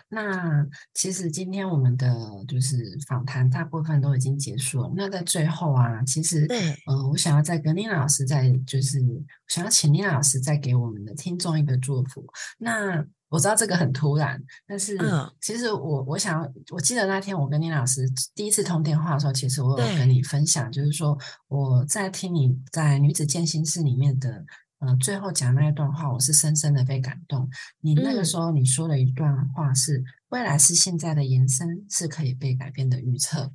[0.08, 2.12] 那其实今天我们的
[2.48, 4.92] 就是访谈大部分都已经结束了。
[4.96, 9.00] 那在最后啊，其实对，嗯，我想要再跟妮娜老师再就是
[9.46, 12.24] 想要请妮娜老师再给我们的听众一个祝福。
[12.58, 14.98] 那我知道这个很突然，但是
[15.40, 21.16] 其实我我想，我记得那天我跟你老师第一次通电话的时候，其实我有跟你分享，就是说
[21.48, 24.44] 我在听你在女子健心室里面的
[24.78, 27.48] 呃最后讲那一段话，我是深深的被感动。
[27.80, 33.52] 你那个时候你说了一段话是：未来是现在的延伸，是可以被改变的预测。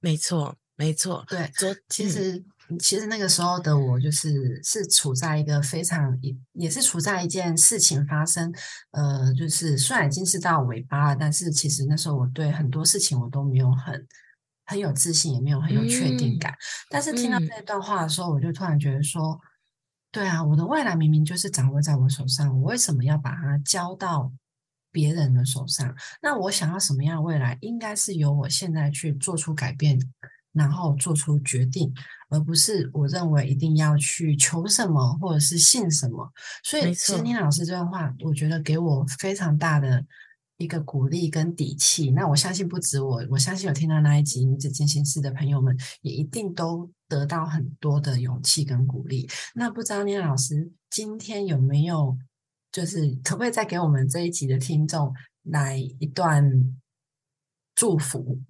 [0.00, 1.24] 没错，没错。
[1.28, 2.44] 对，昨其实。
[2.80, 8.52] 其实那个时候的我，就是是处在一个非常也也是处在一件事情发生，
[8.90, 14.06] 呃，就是虽然已经是到尾巴了，但是其实那时候我对很多事情我都没有很
[14.64, 16.54] 很有自信，也没有很有确定感。
[16.90, 19.40] 但是听到那段话的时候，我就突然觉得说，
[20.10, 24.32] 对啊，我的未来明明就是掌握在我手上，我为什么要把它交到
[24.90, 25.94] 别人的手上？
[26.20, 30.00] 那我想要什么样的未来，应该是由我现在去做出改变。
[30.56, 31.92] 然后做出决定，
[32.28, 36.32] 而不是我认为一定要去求什么或者是信什么。
[36.64, 40.04] 所以，其实宁老师这段话，我觉得给我非常大的
[40.56, 42.10] 一个鼓励跟底气。
[42.10, 49.28] 那我相信不止我，我相信有听到那一集女子进行式的朋友们，也一定都得到很多的勇气跟鼓励。
[49.54, 52.16] 那不知道宁老师今天有没有，
[52.72, 55.12] 就是可不可以再给我们这一集的听众
[55.42, 56.74] 来一段
[57.74, 58.40] 祝福？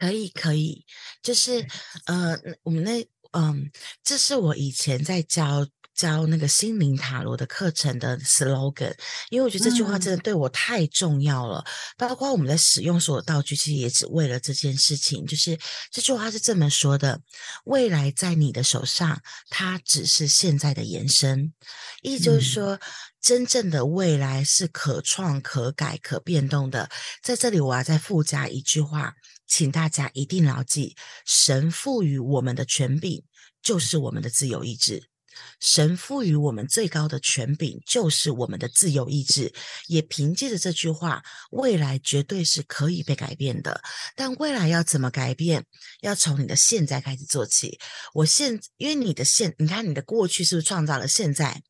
[0.00, 0.84] 可以，可以，
[1.22, 1.66] 就是，
[2.06, 3.70] 呃，我们那，嗯，
[4.02, 8.94] 这是我以前在教教那个心灵塔罗的课程的 slogan，
[9.28, 11.62] 因为我觉得这句话真的对我太重要了。
[11.98, 15.26] 包括我们在使用所有道具，其实也只为了这件事情。
[15.26, 15.58] 就是
[15.92, 17.20] 这句话是这么说的：
[17.64, 19.20] 未来在你的手上，
[19.50, 21.52] 它只是现在的延伸。
[22.00, 22.80] 意思就是说，
[23.20, 26.88] 真正的未来是可创、可改、可变动的。
[27.22, 29.14] 在这里，我要再附加一句话。
[29.50, 30.94] 请大家一定牢记，
[31.26, 33.24] 神赋予我们的权柄
[33.60, 35.10] 就是我们的自由意志。
[35.58, 39.52] 神赋予我们最高的权柄就是我们的自由意志，
[39.88, 43.82] 也凭借着这句话，未来绝对是可以被改变的。
[44.14, 45.64] 但未来要怎么改变？
[46.00, 47.78] 要从你的现在开始做起。
[48.14, 51.62] 我现因为你的现，你看你的过去是不是创造了现在？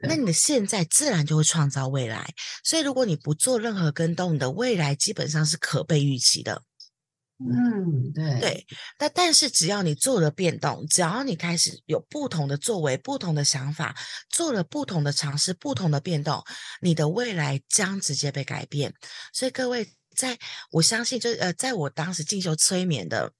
[0.00, 2.34] 那你的现在自然就会创造未来。
[2.64, 6.62] 所以如果你不做任何跟动，你的未来基本上是可被预期的。
[7.50, 8.66] 嗯，对对，
[8.98, 13.96] 那但是只要你做了变动，只要你开始有不同的作为、不同的想法，
[14.28, 16.42] 做了不同的尝试、不同的变动，
[16.80, 18.94] 你的未来将直接被改变。
[19.32, 19.86] 所以各位，
[20.16, 20.38] 在
[20.70, 23.32] 我相信，就呃，在我当时进修催眠的。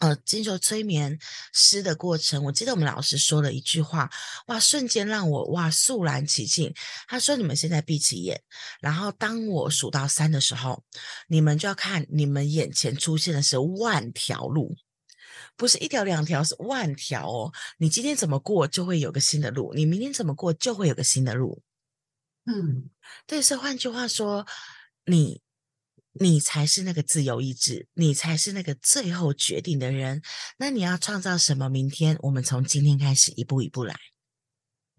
[0.00, 1.18] 呃，经受催眠
[1.52, 4.10] 师的过程，我记得我们老师说了一句话，
[4.46, 6.74] 哇，瞬间让我哇肃然起敬。
[7.06, 8.42] 他说：“你们现在闭起眼，
[8.80, 10.82] 然后当我数到三的时候，
[11.28, 14.74] 你们就要看你们眼前出现的是万条路，
[15.54, 17.52] 不是一条两条，是万条哦。
[17.76, 21.62] 你今天怎么过，就会有个新的路；你明天怎么过，就会有个新的路。
[22.46, 22.88] 嗯，
[23.26, 24.46] 对，所以换句话说，
[25.04, 25.42] 你。”
[26.12, 30.20] 你才是那个自由意志，你才是那个最后决定的人。
[30.58, 31.68] 那你要创造什么？
[31.68, 33.94] 明天我们从今天开始一步一步来，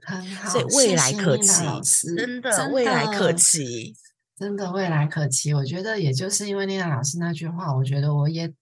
[0.04, 0.50] 很好。
[0.50, 3.94] 所以未来可期，真的未来可期，
[4.38, 5.54] 真的未来可期。
[5.54, 8.54] 我觉得也就是因为丽娜老师那句话，我觉得我也，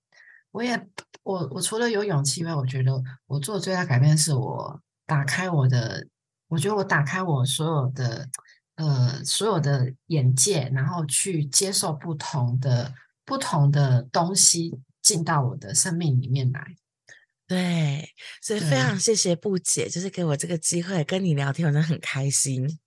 [0.51, 0.87] 我也，
[1.21, 2.91] 我我除了有勇气以外，我觉得
[3.27, 6.07] 我做最大改变是我打开我的，
[6.47, 8.27] 我觉得我打开我所有的。
[8.79, 12.93] 呃，所有的眼界，然后去接受不同的
[13.25, 16.65] 不同的东西进到我的生命里面来。
[17.45, 18.09] 对，
[18.41, 22.79] 所以非常谢谢布姐，就是给我这个机会跟你聊天，我真的很开心。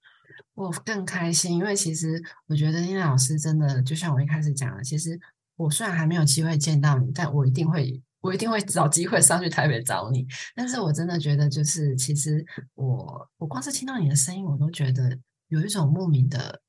[0.54, 5.20] 我更开心，因为其实我觉得妮娜老师真的，就像我一开始讲的，其实
[5.56, 10.26] 我虽然还没有机会见到你，但我一定会，我一定会找机会上去台北找你。
[10.54, 12.42] 但是我真的觉得，就是其实
[12.76, 15.18] 我我光是听到你的声音，我都觉得。
[15.52, 16.62] 有一种莫名的、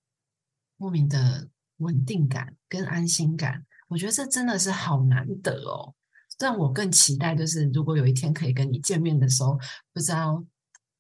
[0.76, 5.94] 莫名的稳定感跟安心感，我觉得这真的是好难得哦。
[6.38, 9.58] 让我更期待，就是如果有一天可以跟你见面的时候，
[9.94, 10.44] 不知道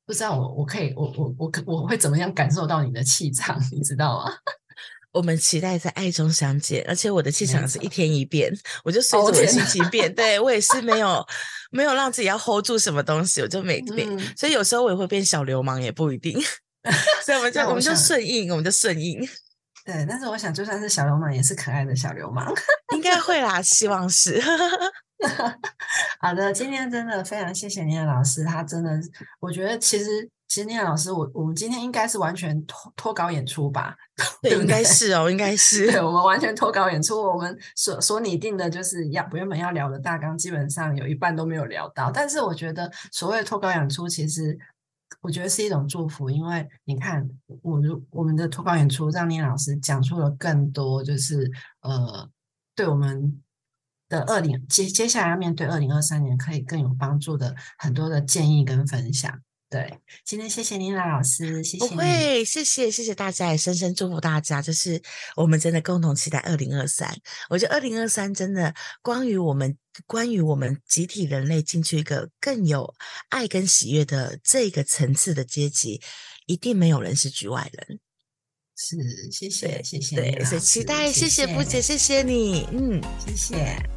[0.05, 4.31] 不知道我我可以我我我可我会怎么样感受到你的气场，你知道吗？
[5.11, 8.49] 我们期待在爱中相见，而且我的气场是一天一变，
[8.85, 10.15] 我就随着我的心情变。
[10.15, 11.21] 对我也是没有
[11.69, 14.07] 没有让自己要 hold 住什么东西，我就每变。
[14.37, 16.39] 所以有时候我也会变小流氓，也不一定。
[17.23, 19.19] 所以我们就我们就顺应，我们就顺应。
[19.85, 22.49] 对，但是我想，就算是小流氓，也是可爱的小流氓，
[22.95, 24.41] 应该会啦，希望是。
[26.19, 28.91] 好的，今天真的非常谢谢念老师，他真的，
[29.39, 33.95] 我觉得其实其实念老师，我我们今天应该是完全脱脱稿演出吧？
[34.41, 35.91] 对，应该是哦，应该是。
[35.91, 42.09] 对，我们完全脱稿演出，我们所所拟定的就是要原本要聊的大纲，基本上有一半都没有聊到。
[42.09, 44.57] 但是我觉得，所谓脱稿演出，其实。
[45.21, 47.29] 我觉得是一种祝福，因为你看，
[47.61, 51.51] 我如我们的脱稿演出，让聂老师讲出了更多，就是
[51.81, 52.29] 呃，
[52.75, 53.41] 对我们
[54.09, 59.41] 的二零接接下来要面对二零二三年可以更有帮助的很多的建议跟分享。
[59.73, 59.91] 对，
[60.23, 61.87] 今天谢谢妮娜老师，谢谢。
[61.87, 64.61] 不会，谢谢谢谢大家，也深深祝福大家。
[64.61, 65.01] 就是
[65.35, 67.11] 我们真的共同期待二零二三。
[67.49, 68.71] 我觉得二零二三真的
[69.01, 72.93] 关于我们，关于我们集体人类进去一个更有
[73.29, 75.99] 爱跟喜悦的这个层次的阶级，
[76.45, 77.99] 一定没有人是局外人。
[78.75, 78.95] 是，
[79.31, 80.15] 谢谢谢谢。
[80.15, 83.92] 对，所以期待，谢谢布姐，谢谢你，嗯，谢谢。